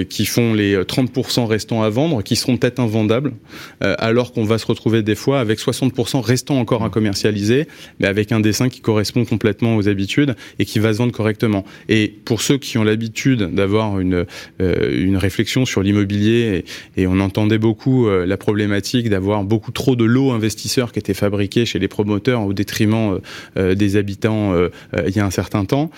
qui 0.09 0.27
font 0.27 0.55
les 0.55 0.77
30% 0.77 1.47
restants 1.47 1.83
à 1.83 1.89
vendre, 1.89 2.23
qui 2.23 2.35
seront 2.35 2.57
peut-être 2.57 2.81
invendables, 2.81 3.33
alors 3.81 4.33
qu'on 4.33 4.45
va 4.45 4.59
se 4.59 4.67
retrouver 4.67 5.03
des 5.03 5.15
fois 5.15 5.39
avec 5.41 5.61
60% 5.61 6.21
restants 6.21 6.59
encore 6.59 6.85
à 6.85 6.91
commercialiser, 6.91 7.69
mais 8.01 8.09
avec 8.09 8.33
un 8.33 8.41
dessin 8.41 8.69
qui 8.69 8.81
correspond 8.81 9.25
complètement 9.25 9.77
aux 9.77 9.89
habitudes 9.89 10.35
et 10.59 10.65
qui 10.65 10.81
va 10.81 10.93
se 10.93 10.99
vendre 10.99 11.13
correctement. 11.13 11.65
Et 11.89 12.13
pour 12.25 12.43
ceux 12.43 12.59
qui 12.59 12.77
ont 12.79 12.83
l'habitude 12.83 13.55
d'avoir 13.55 14.01
une, 14.01 14.27
réflexion 14.59 15.65
sur 15.65 15.83
l'immobilier, 15.83 16.65
et, 16.97 17.07
on 17.07 17.21
entendait 17.21 17.59
beaucoup 17.59 18.09
la 18.09 18.37
problématique 18.37 19.09
d'avoir 19.09 19.45
beaucoup 19.45 19.73
trop 19.73 19.95
de 19.95 20.05
lots 20.05 20.33
investisseurs 20.33 20.93
qui 20.93 20.99
étaient 20.99 21.15
fabriqués 21.15 21.67
chez 21.67 21.79
les 21.79 21.89
promoteurs 21.89 22.43
au 22.43 22.53
détriment 22.53 23.21
des 23.57 23.97
habitants 23.97 24.53
euh, 24.53 24.71
euh, 24.95 25.05
il 25.07 25.17
y 25.17 25.21
a 25.21 25.25
un 25.25 25.31
certain 25.31 25.65
temps. 25.65 25.91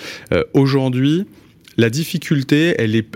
Aujourd'hui, 0.55 1.27
la 1.77 1.91
difficulté, 1.91 2.75
elle 2.79 2.95
est 2.97 3.07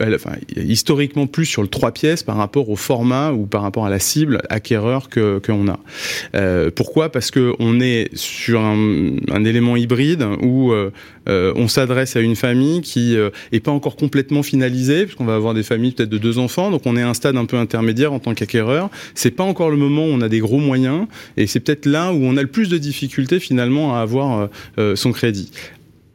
historiquement 0.56 1.26
plus 1.26 1.46
sur 1.46 1.62
le 1.62 1.68
3 1.68 1.92
pièces 1.92 2.22
par 2.22 2.36
rapport 2.36 2.68
au 2.70 2.76
format 2.76 3.32
ou 3.32 3.46
par 3.46 3.62
rapport 3.62 3.86
à 3.86 3.90
la 3.90 3.98
cible 3.98 4.40
acquéreur 4.48 5.08
que 5.08 5.38
qu'on 5.44 5.68
a. 5.68 5.78
Euh, 6.34 6.70
pourquoi? 6.74 7.10
Parce 7.10 7.30
que 7.30 7.52
on 7.58 7.80
est 7.80 8.08
sur 8.14 8.60
un, 8.60 9.16
un 9.30 9.44
élément 9.44 9.76
hybride 9.76 10.26
où 10.42 10.72
euh, 10.72 10.90
euh 11.28 11.52
on 11.56 11.68
s'adresse 11.68 12.16
à 12.16 12.20
une 12.20 12.36
famille 12.36 12.80
qui 12.80 13.16
euh, 13.16 13.30
est 13.52 13.60
pas 13.60 13.70
encore 13.70 13.96
complètement 13.96 14.42
finalisée, 14.42 15.04
puisqu'on 15.04 15.24
va 15.24 15.34
avoir 15.34 15.54
des 15.54 15.62
familles 15.62 15.92
peut-être 15.92 16.08
de 16.08 16.18
deux 16.18 16.38
enfants, 16.38 16.70
donc 16.70 16.82
on 16.86 16.96
est 16.96 17.02
à 17.02 17.08
un 17.08 17.14
stade 17.14 17.36
un 17.36 17.44
peu 17.44 17.56
intermédiaire 17.56 18.12
en 18.12 18.18
tant 18.18 18.34
qu'acquéreur. 18.34 18.90
C'est 19.14 19.30
pas 19.30 19.44
encore 19.44 19.70
le 19.70 19.76
moment 19.76 20.06
où 20.06 20.10
on 20.10 20.20
a 20.20 20.28
des 20.28 20.40
gros 20.40 20.58
moyens, 20.58 21.06
et 21.36 21.46
c'est 21.46 21.60
peut-être 21.60 21.86
là 21.86 22.12
où 22.12 22.18
on 22.22 22.36
a 22.36 22.42
le 22.42 22.48
plus 22.48 22.68
de 22.68 22.78
difficultés 22.78 23.40
finalement 23.40 23.96
à 23.96 24.00
avoir 24.00 24.48
euh, 24.78 24.96
son 24.96 25.12
crédit. 25.12 25.50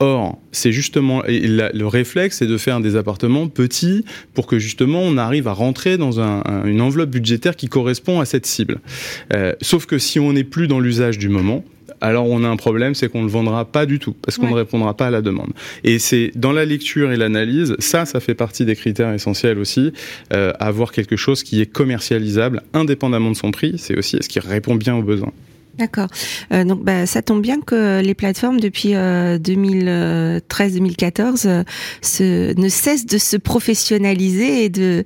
Or, 0.01 0.39
c'est 0.51 0.71
justement 0.71 1.21
le 1.27 1.85
réflexe, 1.85 2.39
c'est 2.39 2.47
de 2.47 2.57
faire 2.57 2.79
des 2.79 2.95
appartements 2.95 3.47
petits 3.47 4.03
pour 4.33 4.47
que 4.47 4.57
justement 4.57 4.99
on 4.99 5.15
arrive 5.15 5.47
à 5.47 5.53
rentrer 5.53 5.97
dans 5.97 6.19
une 6.65 6.81
enveloppe 6.81 7.11
budgétaire 7.11 7.55
qui 7.55 7.67
correspond 7.67 8.19
à 8.19 8.25
cette 8.25 8.47
cible. 8.47 8.79
Euh, 9.31 9.53
sauf 9.61 9.85
que 9.85 9.99
si 9.99 10.19
on 10.19 10.33
n'est 10.33 10.43
plus 10.43 10.67
dans 10.67 10.79
l'usage 10.79 11.19
du 11.19 11.29
moment, 11.29 11.63
alors 12.01 12.25
on 12.25 12.43
a 12.43 12.47
un 12.47 12.55
problème, 12.55 12.95
c'est 12.95 13.09
qu'on 13.09 13.19
ne 13.19 13.25
le 13.25 13.31
vendra 13.31 13.63
pas 13.63 13.85
du 13.85 13.99
tout, 13.99 14.15
parce 14.23 14.39
qu'on 14.39 14.49
ne 14.49 14.55
répondra 14.55 14.97
pas 14.97 15.05
à 15.05 15.11
la 15.11 15.21
demande. 15.21 15.51
Et 15.83 15.99
c'est 15.99 16.31
dans 16.33 16.51
la 16.51 16.65
lecture 16.65 17.11
et 17.11 17.17
l'analyse, 17.17 17.75
ça, 17.77 18.05
ça 18.07 18.19
fait 18.19 18.33
partie 18.33 18.65
des 18.65 18.75
critères 18.75 19.13
essentiels 19.13 19.59
aussi, 19.59 19.93
euh, 20.33 20.51
avoir 20.59 20.93
quelque 20.93 21.15
chose 21.15 21.43
qui 21.43 21.61
est 21.61 21.67
commercialisable 21.67 22.63
indépendamment 22.73 23.29
de 23.29 23.37
son 23.37 23.51
prix, 23.51 23.75
c'est 23.77 23.95
aussi 23.95 24.17
est-ce 24.17 24.29
qu'il 24.29 24.41
répond 24.41 24.73
bien 24.73 24.95
aux 24.95 25.03
besoins. 25.03 25.33
D'accord. 25.77 26.07
Euh, 26.51 26.65
donc, 26.65 26.83
bah, 26.83 27.05
ça 27.05 27.21
tombe 27.21 27.41
bien 27.41 27.61
que 27.61 28.01
les 28.01 28.13
plateformes 28.13 28.59
depuis 28.59 28.89
2013-2014 28.89 31.47
euh, 31.47 31.63
euh, 32.19 32.53
ne 32.57 32.67
cessent 32.67 33.05
de 33.05 33.17
se 33.17 33.37
professionnaliser 33.37 34.65
et 34.65 34.69
de 34.69 35.05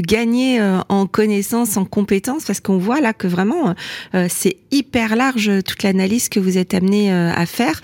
gagner 0.00 0.60
euh, 0.60 0.80
en 0.90 1.06
connaissances, 1.06 1.78
en 1.78 1.86
compétences, 1.86 2.44
parce 2.44 2.60
qu'on 2.60 2.76
voit 2.76 3.00
là 3.00 3.12
que 3.12 3.26
vraiment 3.26 3.74
c'est 4.28 4.56
hyper 4.70 5.16
large 5.16 5.50
toute 5.64 5.82
l'analyse 5.82 6.28
que 6.28 6.40
vous 6.40 6.58
êtes 6.58 6.74
amené 6.74 7.10
à 7.10 7.46
faire. 7.46 7.80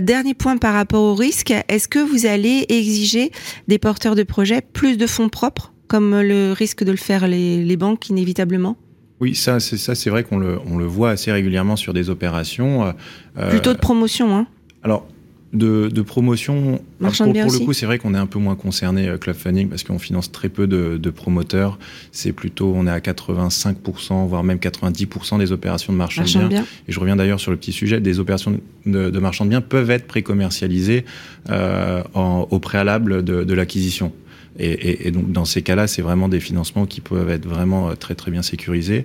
dernier 0.00 0.32
point 0.34 0.56
par 0.56 0.74
rapport 0.74 1.02
au 1.02 1.14
risque, 1.14 1.52
est-ce 1.68 1.88
que 1.88 1.98
vous 1.98 2.26
allez 2.26 2.64
exiger 2.68 3.30
des 3.68 3.78
porteurs 3.78 4.14
de 4.14 4.22
projets 4.22 4.62
plus 4.62 4.96
de 4.96 5.06
fonds 5.06 5.28
propres, 5.28 5.72
comme 5.88 6.20
le 6.20 6.52
risque 6.52 6.84
de 6.84 6.90
le 6.90 6.96
faire 6.96 7.28
les, 7.28 7.62
les 7.62 7.76
banques 7.76 8.08
inévitablement? 8.08 8.76
Oui, 9.24 9.34
ça, 9.34 9.58
c'est 9.58 9.78
ça, 9.78 9.94
c'est 9.94 10.10
vrai 10.10 10.22
qu'on 10.22 10.36
le, 10.36 10.58
on 10.70 10.76
le 10.76 10.84
voit 10.84 11.08
assez 11.08 11.32
régulièrement 11.32 11.76
sur 11.76 11.94
des 11.94 12.10
opérations. 12.10 12.92
Euh, 13.38 13.48
Plutôt 13.48 13.72
de 13.72 13.78
promotion, 13.78 14.36
hein. 14.36 14.46
Alors, 14.82 15.06
de, 15.54 15.88
de 15.88 16.02
promotion, 16.02 16.78
pour, 16.98 17.10
pour 17.10 17.26
le 17.32 17.64
coup, 17.64 17.72
c'est 17.72 17.86
vrai 17.86 17.96
qu'on 17.98 18.12
est 18.12 18.18
un 18.18 18.26
peu 18.26 18.38
moins 18.38 18.54
concerné 18.54 19.08
euh, 19.08 19.16
club 19.16 19.34
funding 19.34 19.70
parce 19.70 19.82
qu'on 19.82 19.98
finance 19.98 20.30
très 20.30 20.50
peu 20.50 20.66
de, 20.66 20.98
de 20.98 21.10
promoteurs. 21.10 21.78
C'est 22.12 22.32
plutôt, 22.32 22.74
on 22.76 22.86
est 22.86 22.90
à 22.90 22.98
85%, 22.98 24.26
voire 24.26 24.44
même 24.44 24.58
90% 24.58 25.38
des 25.38 25.52
opérations 25.52 25.94
de 25.94 25.96
marchand, 25.96 26.24
de 26.24 26.48
biens. 26.48 26.66
Et 26.86 26.92
je 26.92 27.00
reviens 27.00 27.16
d'ailleurs 27.16 27.40
sur 27.40 27.50
le 27.50 27.56
petit 27.56 27.72
sujet, 27.72 27.98
des 28.02 28.20
opérations 28.20 28.60
de, 28.84 29.08
de 29.08 29.18
marchand 29.20 29.46
de 29.46 29.50
biens 29.50 29.62
peuvent 29.62 29.90
être 29.90 30.06
pré-commercialisées 30.06 31.06
euh, 31.48 32.02
au 32.14 32.58
préalable 32.58 33.24
de, 33.24 33.42
de 33.42 33.54
l'acquisition. 33.54 34.12
Et, 34.58 34.70
et, 34.70 35.08
et, 35.08 35.10
donc 35.10 35.32
dans 35.32 35.44
ces 35.44 35.62
cas-là, 35.62 35.86
c'est 35.86 36.02
vraiment 36.02 36.28
des 36.28 36.40
financements 36.40 36.86
qui 36.86 37.00
peuvent 37.00 37.30
être 37.30 37.46
vraiment 37.46 37.90
euh, 37.90 37.94
très 37.94 38.14
très 38.14 38.30
bien 38.30 38.42
sécurisés. 38.42 39.04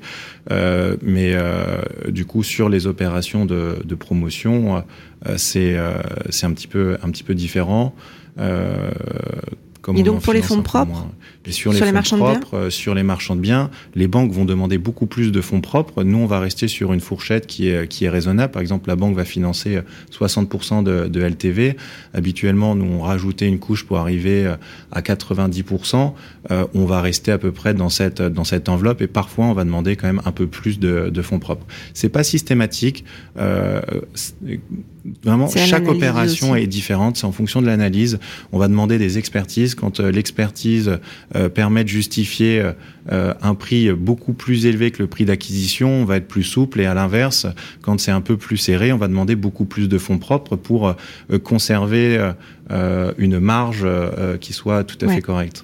Euh, 0.52 0.96
mais 1.02 1.32
euh, 1.34 1.82
du 2.10 2.26
coup, 2.26 2.44
sur 2.44 2.70
les 2.70 2.88
opérations 2.88 3.46
de, 3.46 3.78
de 3.84 3.96
promotion, 3.96 4.84
euh, 5.28 5.36
c'est 5.38 5.76
euh, 5.78 6.02
c'est 6.30 6.46
un 6.46 6.54
petit 6.54 6.68
peu 6.68 6.98
un 7.02 7.10
petit 7.10 7.24
peu 7.24 7.36
différent. 7.36 7.96
Comme 9.82 9.98
et 9.98 10.04
donc 10.04 10.22
pour 10.22 10.34
les 10.34 10.42
fonds 10.42 10.62
propres 10.62 11.08
et 11.46 11.52
sur, 11.52 11.72
les, 11.72 11.80
fonds 11.80 11.92
marchands 11.92 12.18
propres, 12.18 12.56
euh, 12.56 12.70
sur 12.70 12.94
les 12.94 13.02
marchands 13.02 13.36
de 13.36 13.42
biens, 13.42 13.72
les 13.96 14.08
banques 14.08 14.32
vont 14.32 14.46
demander 14.46 14.78
beaucoup 14.78 15.08
plus 15.08 15.32
de 15.32 15.42
fonds 15.42 15.62
propres. 15.62 16.04
Nous, 16.04 16.18
on 16.18 16.26
va 16.26 16.40
rester 16.40 16.68
sur 16.68 16.94
une 16.94 17.00
fourchette 17.00 17.48
qui 17.48 17.70
est, 17.70 17.88
qui 17.88 18.06
est 18.06 18.10
raisonnable. 18.10 18.52
Par 18.52 18.62
exemple, 18.62 18.88
la 18.90 18.96
banque 18.96 19.16
va 19.16 19.26
financer 19.26 19.80
60% 20.12 20.84
de, 20.84 21.08
de 21.08 21.22
LTV. 21.22 21.76
Habituellement, 22.14 22.76
nous, 22.76 22.86
on 22.86 23.02
rajoutait 23.02 23.48
une 23.48 23.60
couche 23.60 23.86
pour 23.86 23.98
arriver 23.98 24.46
euh, 24.46 24.56
à 24.92 25.02
90%. 25.02 26.14
Euh, 26.52 26.66
on 26.74 26.86
va 26.86 27.02
rester 27.02 27.32
à 27.32 27.38
peu 27.38 27.52
près 27.52 27.74
dans 27.74 27.90
cette, 27.90 28.22
dans 28.22 28.44
cette 28.44 28.70
enveloppe 28.70 29.02
et 29.02 29.08
parfois, 29.08 29.46
on 29.46 29.54
va 29.54 29.64
demander 29.64 29.96
quand 29.96 30.08
même 30.08 30.22
un 30.26 30.32
peu 30.32 30.46
plus 30.46 30.80
de, 30.80 31.10
de 31.10 31.22
fonds 31.22 31.40
propres. 31.40 31.66
C'est 31.94 32.10
pas 32.10 32.24
systématique. 32.24 33.06
Euh, 33.38 33.82
vraiment, 35.24 35.48
chaque 35.48 35.88
opération 35.88 36.56
est 36.56 36.68
différente. 36.68 37.18
C'est 37.18 37.26
en 37.26 37.32
fonction 37.32 37.62
de 37.62 37.68
l'analyse. 37.68 38.20
On 38.52 38.58
va 38.58 38.68
demander 38.68 38.98
des 38.98 39.18
expertises. 39.18 39.76
Quand 39.76 40.00
euh, 40.00 40.12
l'expertise 40.12 41.00
euh, 41.36 41.50
permet 41.50 41.84
de 41.84 41.90
justifier 41.90 42.64
euh, 43.12 43.34
un 43.42 43.56
prix 43.56 43.92
beaucoup 43.92 44.34
plus 44.34 44.66
élevé 44.66 44.92
que 44.92 45.02
le 45.02 45.08
prix 45.08 45.26
d'acquisition, 45.26 45.90
on 45.90 46.06
va 46.06 46.18
être 46.18 46.28
plus 46.28 46.44
souple. 46.44 46.82
Et 46.82 46.86
à 46.86 46.94
l'inverse, 46.94 47.48
quand 47.82 48.00
c'est 48.00 48.12
un 48.12 48.22
peu 48.22 48.38
plus 48.38 48.58
serré, 48.58 48.92
on 48.92 48.98
va 48.98 49.08
demander 49.08 49.36
beaucoup 49.36 49.66
plus 49.66 49.88
de 49.88 49.98
fonds 49.98 50.18
propres 50.18 50.56
pour 50.56 50.96
conserver 51.44 52.32
une 53.18 53.40
marge 53.40 53.88
qui 54.40 54.54
soit 54.54 54.84
tout 54.84 54.98
à 55.02 55.08
ouais. 55.08 55.16
fait 55.16 55.22
correcte. 55.22 55.64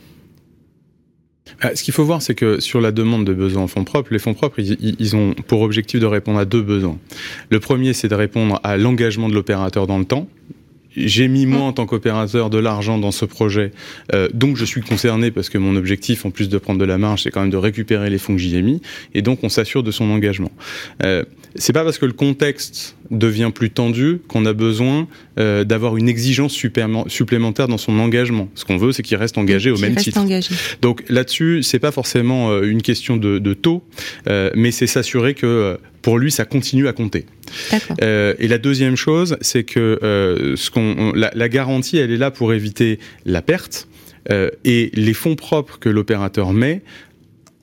Ce 1.75 1.83
qu'il 1.83 1.93
faut 1.93 2.03
voir, 2.03 2.21
c'est 2.21 2.35
que 2.35 2.59
sur 2.59 2.81
la 2.81 2.91
demande 2.91 3.25
de 3.25 3.33
besoins 3.33 3.63
en 3.63 3.67
fonds 3.67 3.83
propres, 3.83 4.11
les 4.11 4.19
fonds 4.19 4.33
propres, 4.33 4.59
ils, 4.59 4.95
ils, 4.99 5.15
ont 5.15 5.33
pour 5.33 5.61
objectif 5.61 5.99
de 5.99 6.05
répondre 6.05 6.39
à 6.39 6.45
deux 6.45 6.61
besoins. 6.61 6.97
Le 7.49 7.59
premier, 7.59 7.93
c'est 7.93 8.07
de 8.07 8.15
répondre 8.15 8.59
à 8.63 8.77
l'engagement 8.77 9.29
de 9.29 9.33
l'opérateur 9.33 9.87
dans 9.87 9.99
le 9.99 10.05
temps 10.05 10.27
j'ai 10.95 11.27
mis 11.27 11.45
moi 11.45 11.61
en 11.61 11.73
tant 11.73 11.85
qu'opérateur 11.85 12.49
de 12.49 12.57
l'argent 12.57 12.97
dans 12.97 13.11
ce 13.11 13.25
projet, 13.25 13.71
euh, 14.13 14.29
donc 14.33 14.57
je 14.57 14.65
suis 14.65 14.81
concerné 14.81 15.31
parce 15.31 15.49
que 15.49 15.57
mon 15.57 15.75
objectif, 15.75 16.25
en 16.25 16.31
plus 16.31 16.49
de 16.49 16.57
prendre 16.57 16.79
de 16.79 16.85
la 16.85 16.97
marge, 16.97 17.23
c'est 17.23 17.31
quand 17.31 17.41
même 17.41 17.49
de 17.49 17.57
récupérer 17.57 18.09
les 18.09 18.17
fonds 18.17 18.33
que 18.33 18.39
j'y 18.39 18.55
ai 18.55 18.61
mis, 18.61 18.81
et 19.13 19.21
donc 19.21 19.43
on 19.43 19.49
s'assure 19.49 19.83
de 19.83 19.91
son 19.91 20.09
engagement. 20.09 20.51
Euh, 21.03 21.23
c'est 21.55 21.73
pas 21.73 21.83
parce 21.83 21.97
que 21.97 22.05
le 22.05 22.13
contexte 22.13 22.95
devient 23.11 23.51
plus 23.53 23.69
tendu 23.69 24.19
qu'on 24.27 24.45
a 24.45 24.53
besoin 24.53 25.07
euh, 25.39 25.63
d'avoir 25.63 25.97
une 25.97 26.09
exigence 26.09 26.53
supplémentaire 26.53 27.67
dans 27.67 27.77
son 27.77 27.99
engagement. 27.99 28.49
Ce 28.55 28.65
qu'on 28.65 28.77
veut, 28.77 28.91
c'est 28.91 29.03
qu'il 29.03 29.17
reste 29.17 29.37
engagé 29.37 29.71
au 29.71 29.77
même 29.77 29.95
titre. 29.95 30.17
Engagé. 30.17 30.53
Donc 30.81 31.03
là-dessus, 31.09 31.63
c'est 31.63 31.79
pas 31.79 31.91
forcément 31.91 32.51
euh, 32.51 32.63
une 32.63 32.81
question 32.81 33.17
de, 33.17 33.39
de 33.39 33.53
taux, 33.53 33.83
euh, 34.27 34.49
mais 34.55 34.71
c'est 34.71 34.87
s'assurer 34.87 35.33
que 35.33 35.77
pour 36.05 36.19
lui, 36.19 36.31
ça 36.31 36.45
continue 36.45 36.87
à 36.87 36.93
compter. 36.93 37.25
Euh, 38.03 38.35
et 38.37 38.47
la 38.47 38.59
deuxième 38.59 38.95
chose, 38.95 39.37
c'est 39.41 39.63
que 39.63 39.97
euh, 40.03 40.55
ce 40.55 40.69
qu'on, 40.69 41.13
la, 41.15 41.31
la, 41.33 41.49
garantie, 41.49 41.97
elle 41.97 42.11
est 42.11 42.17
là 42.17 42.29
pour 42.29 42.53
éviter 42.53 42.99
la 43.25 43.41
perte. 43.41 43.87
Euh, 44.31 44.51
et 44.63 44.91
les 44.93 45.13
fonds 45.13 45.35
propres 45.35 45.79
que 45.79 45.89
l'opérateur 45.89 46.53
met 46.53 46.83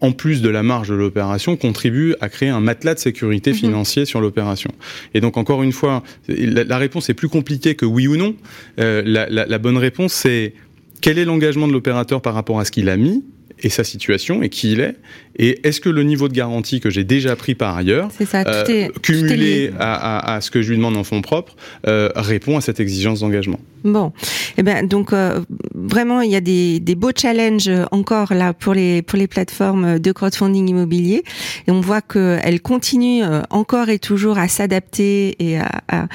en 0.02 0.10
plus 0.12 0.42
de 0.42 0.48
la 0.48 0.62
marge 0.62 0.88
de 0.88 0.94
l'opération, 0.94 1.56
contribue 1.56 2.14
à 2.20 2.28
créer 2.28 2.48
un 2.48 2.60
matelas 2.60 2.94
de 2.94 2.98
sécurité 2.98 3.52
mmh. 3.52 3.54
financier 3.54 4.04
sur 4.04 4.20
l'opération. 4.20 4.70
Et 5.14 5.20
donc, 5.20 5.36
encore 5.36 5.62
une 5.62 5.72
fois, 5.72 6.02
la, 6.28 6.64
la, 6.64 6.76
réponse 6.76 7.08
est 7.08 7.14
plus 7.14 7.28
compliquée 7.28 7.76
que 7.76 7.86
oui 7.86 8.08
ou 8.08 8.16
non. 8.16 8.34
Euh, 8.80 9.02
la, 9.06 9.28
la, 9.30 9.46
la 9.46 9.58
bonne 9.58 9.78
réponse, 9.78 10.12
c'est 10.12 10.54
quel 11.00 11.18
est 11.18 11.24
l'engagement 11.24 11.68
de 11.68 11.72
l'opérateur 11.72 12.20
par 12.20 12.34
rapport 12.34 12.58
à 12.58 12.64
ce 12.64 12.72
qu'il 12.72 12.88
a 12.88 12.96
mis 12.96 13.24
et 13.62 13.68
sa 13.68 13.84
situation 13.84 14.42
et 14.42 14.48
qui 14.48 14.72
il 14.72 14.80
est. 14.80 14.96
Et 15.36 15.66
est-ce 15.66 15.80
que 15.80 15.88
le 15.88 16.02
niveau 16.02 16.28
de 16.28 16.34
garantie 16.34 16.80
que 16.80 16.90
j'ai 16.90 17.04
déjà 17.04 17.36
pris 17.36 17.54
par 17.54 17.76
ailleurs, 17.76 18.10
ça, 18.26 18.42
euh, 18.46 18.64
est, 18.66 19.00
cumulé 19.00 19.72
à, 19.78 20.18
à, 20.18 20.34
à, 20.34 20.40
ce 20.40 20.50
que 20.50 20.60
je 20.60 20.70
lui 20.70 20.76
demande 20.76 20.96
en 20.96 21.04
fonds 21.04 21.22
propres, 21.22 21.56
euh, 21.86 22.10
répond 22.14 22.58
à 22.58 22.60
cette 22.60 22.80
exigence 22.80 23.20
d'engagement. 23.20 23.58
Bon, 23.84 24.12
eh 24.58 24.62
ben 24.62 24.86
donc 24.86 25.12
euh, 25.12 25.40
vraiment 25.74 26.20
il 26.20 26.30
y 26.30 26.36
a 26.36 26.40
des, 26.40 26.78
des, 26.78 26.94
beaux 26.94 27.10
challenges 27.16 27.70
encore 27.90 28.32
là 28.32 28.52
pour 28.52 28.74
les 28.74 29.02
pour 29.02 29.18
les 29.18 29.26
plateformes 29.26 29.98
de 29.98 30.12
crowdfunding 30.12 30.68
immobilier. 30.68 31.24
Et 31.66 31.70
on 31.70 31.80
voit 31.80 32.02
que 32.02 32.38
elles 32.44 32.60
continuent 32.60 33.24
encore 33.50 33.88
et 33.88 33.98
toujours 33.98 34.38
à 34.38 34.46
s'adapter 34.46 35.34
et 35.40 35.58
à 35.58 36.08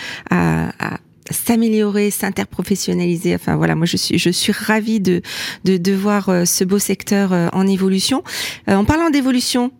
s'améliorer, 1.32 2.12
s'interprofessionnaliser. 2.12 3.36
Enfin 3.36 3.56
voilà, 3.56 3.76
moi 3.76 3.86
je 3.86 3.98
suis 3.98 4.18
je 4.18 4.30
suis 4.30 4.54
ravie 4.54 5.00
de 5.00 5.22
de, 5.64 5.78
de 5.78 5.92
voir 5.94 6.30
euh, 6.30 6.46
ce 6.46 6.64
beau 6.64 6.80
secteur 6.80 7.34
euh, 7.34 7.48
en 7.54 7.68
évolution. 7.68 8.24
Euh, 8.70 8.76
en 8.76 8.86
parlant 8.86 9.10
d'évolution, 9.10 9.72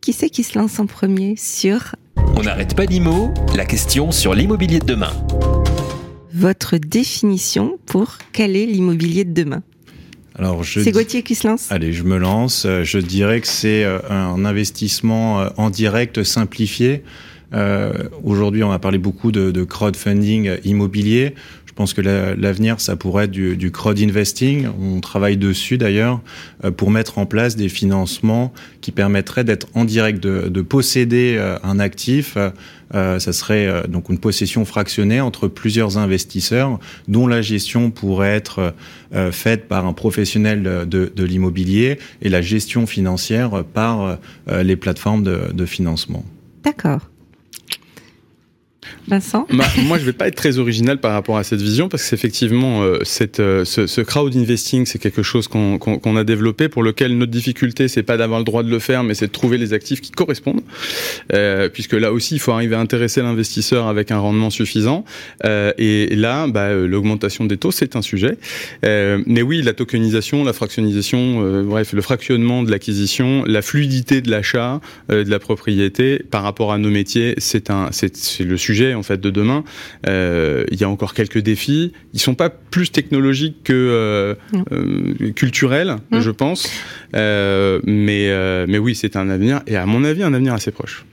qui 0.00 0.12
c'est 0.12 0.30
qui 0.30 0.42
se 0.42 0.58
lance 0.58 0.78
en 0.78 0.86
premier 0.86 1.36
sur 1.36 1.96
On 2.36 2.42
n'arrête 2.42 2.74
pas 2.74 2.84
l'IMO, 2.84 3.32
la 3.54 3.64
question 3.64 4.10
sur 4.10 4.34
l'immobilier 4.34 4.78
de 4.78 4.86
demain. 4.86 5.12
Votre 6.32 6.78
définition 6.78 7.78
pour 7.86 8.18
quel 8.32 8.56
est 8.56 8.66
l'immobilier 8.66 9.24
de 9.24 9.32
demain? 9.32 9.62
Alors, 10.36 10.64
c'est 10.64 10.90
Gauthier 10.90 11.22
qui 11.22 11.36
se 11.36 11.46
lance? 11.46 11.70
Allez, 11.70 11.92
je 11.92 12.02
me 12.02 12.18
lance. 12.18 12.66
Je 12.66 12.98
dirais 12.98 13.40
que 13.40 13.46
c'est 13.46 13.84
un 14.10 14.44
investissement 14.44 15.46
en 15.56 15.70
direct 15.70 16.24
simplifié 16.24 16.90
euh, 16.90 16.98
Aujourd'hui, 18.22 18.64
on 18.64 18.72
a 18.72 18.78
parlé 18.78 18.98
beaucoup 18.98 19.30
de, 19.32 19.50
de 19.50 19.64
crowdfunding 19.64 20.58
immobilier. 20.64 21.34
Je 21.74 21.76
pense 21.76 21.92
que 21.92 22.02
l'avenir, 22.02 22.78
ça 22.78 22.94
pourrait 22.94 23.24
être 23.24 23.32
du, 23.32 23.56
du, 23.56 23.72
crowd 23.72 23.98
investing. 23.98 24.68
On 24.80 25.00
travaille 25.00 25.36
dessus 25.36 25.76
d'ailleurs 25.76 26.20
euh, 26.62 26.70
pour 26.70 26.92
mettre 26.92 27.18
en 27.18 27.26
place 27.26 27.56
des 27.56 27.68
financements 27.68 28.52
qui 28.80 28.92
permettraient 28.92 29.42
d'être 29.42 29.66
en 29.74 29.84
direct, 29.84 30.22
de, 30.22 30.48
de 30.48 30.62
posséder 30.62 31.34
euh, 31.36 31.58
un 31.64 31.80
actif 31.80 32.38
ça 32.92 33.32
serait 33.32 33.88
donc 33.88 34.08
une 34.08 34.20
possession 34.20 34.64
fractionnée 34.64 35.20
entre 35.20 35.48
plusieurs 35.48 35.98
investisseurs, 35.98 36.78
dont 37.08 37.26
la 37.26 37.42
gestion 37.42 37.90
pourrait 37.90 38.36
être 38.36 38.72
faite 39.32 39.66
par 39.66 39.84
un 39.84 39.92
professionnel 39.92 40.62
de, 40.62 41.12
de 41.12 41.24
l'immobilier 41.24 41.98
et 42.22 42.28
la 42.28 42.40
gestion 42.40 42.86
financière 42.86 43.64
par 43.64 44.18
les 44.48 44.76
plateformes 44.76 45.24
de, 45.24 45.50
de 45.52 45.66
financement. 45.66 46.24
D'accord. 46.62 47.10
Vincent? 49.06 49.46
Bah, 49.52 49.64
Moi, 49.84 49.98
je 49.98 50.04
vais 50.04 50.12
pas 50.12 50.28
être 50.28 50.34
très 50.34 50.58
original 50.58 50.98
par 50.98 51.12
rapport 51.12 51.36
à 51.36 51.44
cette 51.44 51.60
vision 51.60 51.88
parce 51.88 52.08
que 52.08 52.14
effectivement, 52.14 52.82
euh, 52.82 53.00
euh, 53.38 53.64
ce, 53.64 54.00
crowd 54.00 54.34
investing, 54.36 54.86
c'est 54.86 54.98
quelque 54.98 55.22
chose 55.22 55.48
qu'on 55.48 56.16
a 56.16 56.24
développé 56.24 56.68
pour 56.68 56.82
lequel 56.82 57.16
notre 57.18 57.30
difficulté, 57.32 57.88
c'est 57.88 58.02
pas 58.02 58.16
d'avoir 58.16 58.40
le 58.40 58.44
droit 58.44 58.62
de 58.62 58.70
le 58.70 58.78
faire, 58.78 59.02
mais 59.04 59.14
c'est 59.14 59.26
de 59.26 59.32
trouver 59.32 59.58
les 59.58 59.72
actifs 59.72 60.00
qui 60.00 60.10
correspondent. 60.10 60.62
Euh, 61.32 61.68
puisque 61.68 61.92
là 61.92 62.12
aussi, 62.12 62.36
il 62.36 62.38
faut 62.38 62.52
arriver 62.52 62.76
à 62.76 62.80
intéresser 62.80 63.20
l'investisseur 63.20 63.88
avec 63.88 64.10
un 64.10 64.18
rendement 64.18 64.50
suffisant. 64.50 65.04
Euh, 65.44 65.72
et 65.76 66.14
là, 66.14 66.46
bah, 66.46 66.72
l'augmentation 66.72 67.44
des 67.44 67.56
taux, 67.56 67.70
c'est 67.70 67.96
un 67.96 68.02
sujet. 68.02 68.38
mais 68.82 69.42
oui, 69.42 69.62
la 69.62 69.74
tokenisation, 69.74 70.44
la 70.44 70.52
fractionnisation, 70.52 71.62
bref, 71.64 71.92
le 71.92 72.02
fractionnement 72.02 72.62
de 72.62 72.70
l'acquisition, 72.70 73.44
la 73.46 73.62
fluidité 73.62 74.20
de 74.20 74.30
l'achat 74.30 74.80
de 75.08 75.28
la 75.28 75.38
propriété 75.38 76.22
par 76.30 76.42
rapport 76.42 76.72
à 76.72 76.78
nos 76.78 76.90
métiers, 76.90 77.34
c'est 77.38 77.70
le 78.40 78.56
sujet 78.56 78.93
en 78.94 79.02
fait 79.02 79.20
de 79.20 79.30
demain. 79.30 79.64
Euh, 80.06 80.64
il 80.70 80.80
y 80.80 80.84
a 80.84 80.88
encore 80.88 81.14
quelques 81.14 81.38
défis. 81.38 81.92
Ils 82.12 82.20
sont 82.20 82.34
pas 82.34 82.50
plus 82.50 82.90
technologiques 82.90 83.62
que 83.64 83.72
euh, 83.72 84.34
euh, 84.72 85.32
culturels, 85.32 85.96
mmh. 86.10 86.20
je 86.20 86.30
pense. 86.30 86.70
mais 87.12 88.64
mais 88.66 88.78
oui, 88.78 88.94
c'est 88.94 89.16
un 89.16 89.28
avenir 89.28 89.62
et 89.66 89.76
à 89.76 89.86
mon 89.86 90.04
avis 90.04 90.22
un 90.22 90.34
avenir 90.34 90.54
assez 90.54 90.70
proche. 90.70 91.04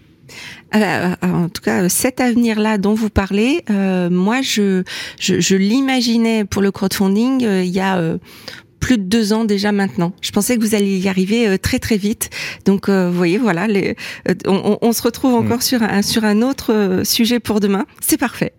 en 0.74 1.50
tout 1.50 1.62
cas, 1.62 1.90
cet 1.90 2.22
avenir-là 2.22 2.78
dont 2.78 2.94
vous 2.94 3.10
parlez, 3.10 3.64
moi, 3.70 4.42
je, 4.42 4.84
je, 5.20 5.40
je 5.40 5.56
l'imaginais 5.56 6.46
pour 6.46 6.62
le 6.62 6.72
crowdfunding 6.72 7.42
il 7.42 7.70
y 7.70 7.80
a 7.80 8.18
plus 8.82 8.98
de 8.98 9.04
deux 9.04 9.32
ans 9.32 9.46
déjà 9.46 9.72
maintenant. 9.72 10.12
Je 10.20 10.32
pensais 10.32 10.58
que 10.58 10.62
vous 10.62 10.76
alliez 10.76 10.98
y 10.98 11.08
arriver 11.08 11.48
euh, 11.48 11.58
très 11.58 11.80
très 11.80 11.96
vite. 11.96 12.30
Donc 12.66 12.90
euh, 12.90 13.10
vous 13.10 13.16
voyez, 13.16 13.38
voilà, 13.38 13.68
les, 13.68 13.96
euh, 14.28 14.34
on, 14.46 14.78
on, 14.82 14.92
se 14.92 15.02
retrouve 15.02 15.36
encore 15.36 15.60
mm. 15.60 15.62
sur 15.62 15.84
un 15.84 16.02
sur 16.02 16.26
un 16.26 16.42
autre 16.42 17.02
sujet 17.06 17.40
pour 17.40 17.62
demain. 17.62 17.86
C'est 18.02 18.18
parfait. 18.18 18.54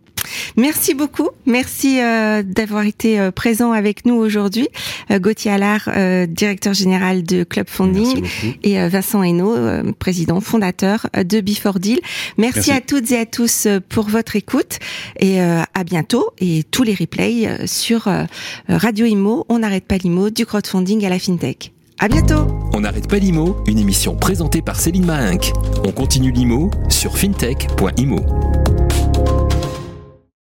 Merci 0.57 0.95
beaucoup. 0.95 1.29
Merci 1.47 2.01
euh, 2.01 2.43
d'avoir 2.43 2.85
été 2.85 3.19
euh, 3.19 3.31
présent 3.31 3.73
avec 3.73 4.05
nous 4.07 4.15
aujourd'hui. 4.15 4.69
Euh, 5.11 5.19
Gauthier 5.19 5.51
Allard, 5.51 5.89
directeur 6.29 6.75
général 6.75 7.23
de 7.23 7.45
Club 7.45 7.69
Funding, 7.69 8.25
et 8.63 8.89
Vincent 8.89 9.23
Hainaut, 9.23 9.57
président 9.99 10.41
fondateur 10.41 11.07
de 11.15 11.41
Before 11.41 11.79
Deal. 11.79 12.01
Merci, 12.39 12.71
à 12.71 12.81
toutes 12.81 13.11
et 13.13 13.19
à 13.19 13.27
tous 13.27 13.69
pour 13.89 14.09
votre 14.09 14.37
écoute 14.37 14.79
et 15.19 15.41
à 15.41 15.85
bientôt. 15.85 16.31
Et 16.39 16.65
tous 16.71 16.83
les 16.83 16.95
replays 16.95 17.67
sur 17.67 18.09
Radio 18.69 19.07
Imo. 19.07 19.45
On 19.49 19.61
n'arrête 19.61 19.85
pas 19.85 19.97
l'IMO 19.97 20.31
du 20.31 20.47
crowdfunding 20.47 21.05
à 21.05 21.09
la 21.09 21.19
fintech. 21.19 21.73
À 21.99 22.09
bientôt. 22.09 22.47
On 22.75 22.81
n'arrête 22.81 23.09
pas 23.09 23.19
l'IMO, 23.19 23.57
une 23.67 23.79
émission 23.79 24.17
présentée 24.17 24.63
par 24.63 24.81
Céline 24.81 25.07
Mahinck. 25.07 25.53
On 25.87 25.93
continue 25.93 26.33
l'IMO 26.33 26.71
sur 26.89 27.17
fintech.imo. 27.17 28.62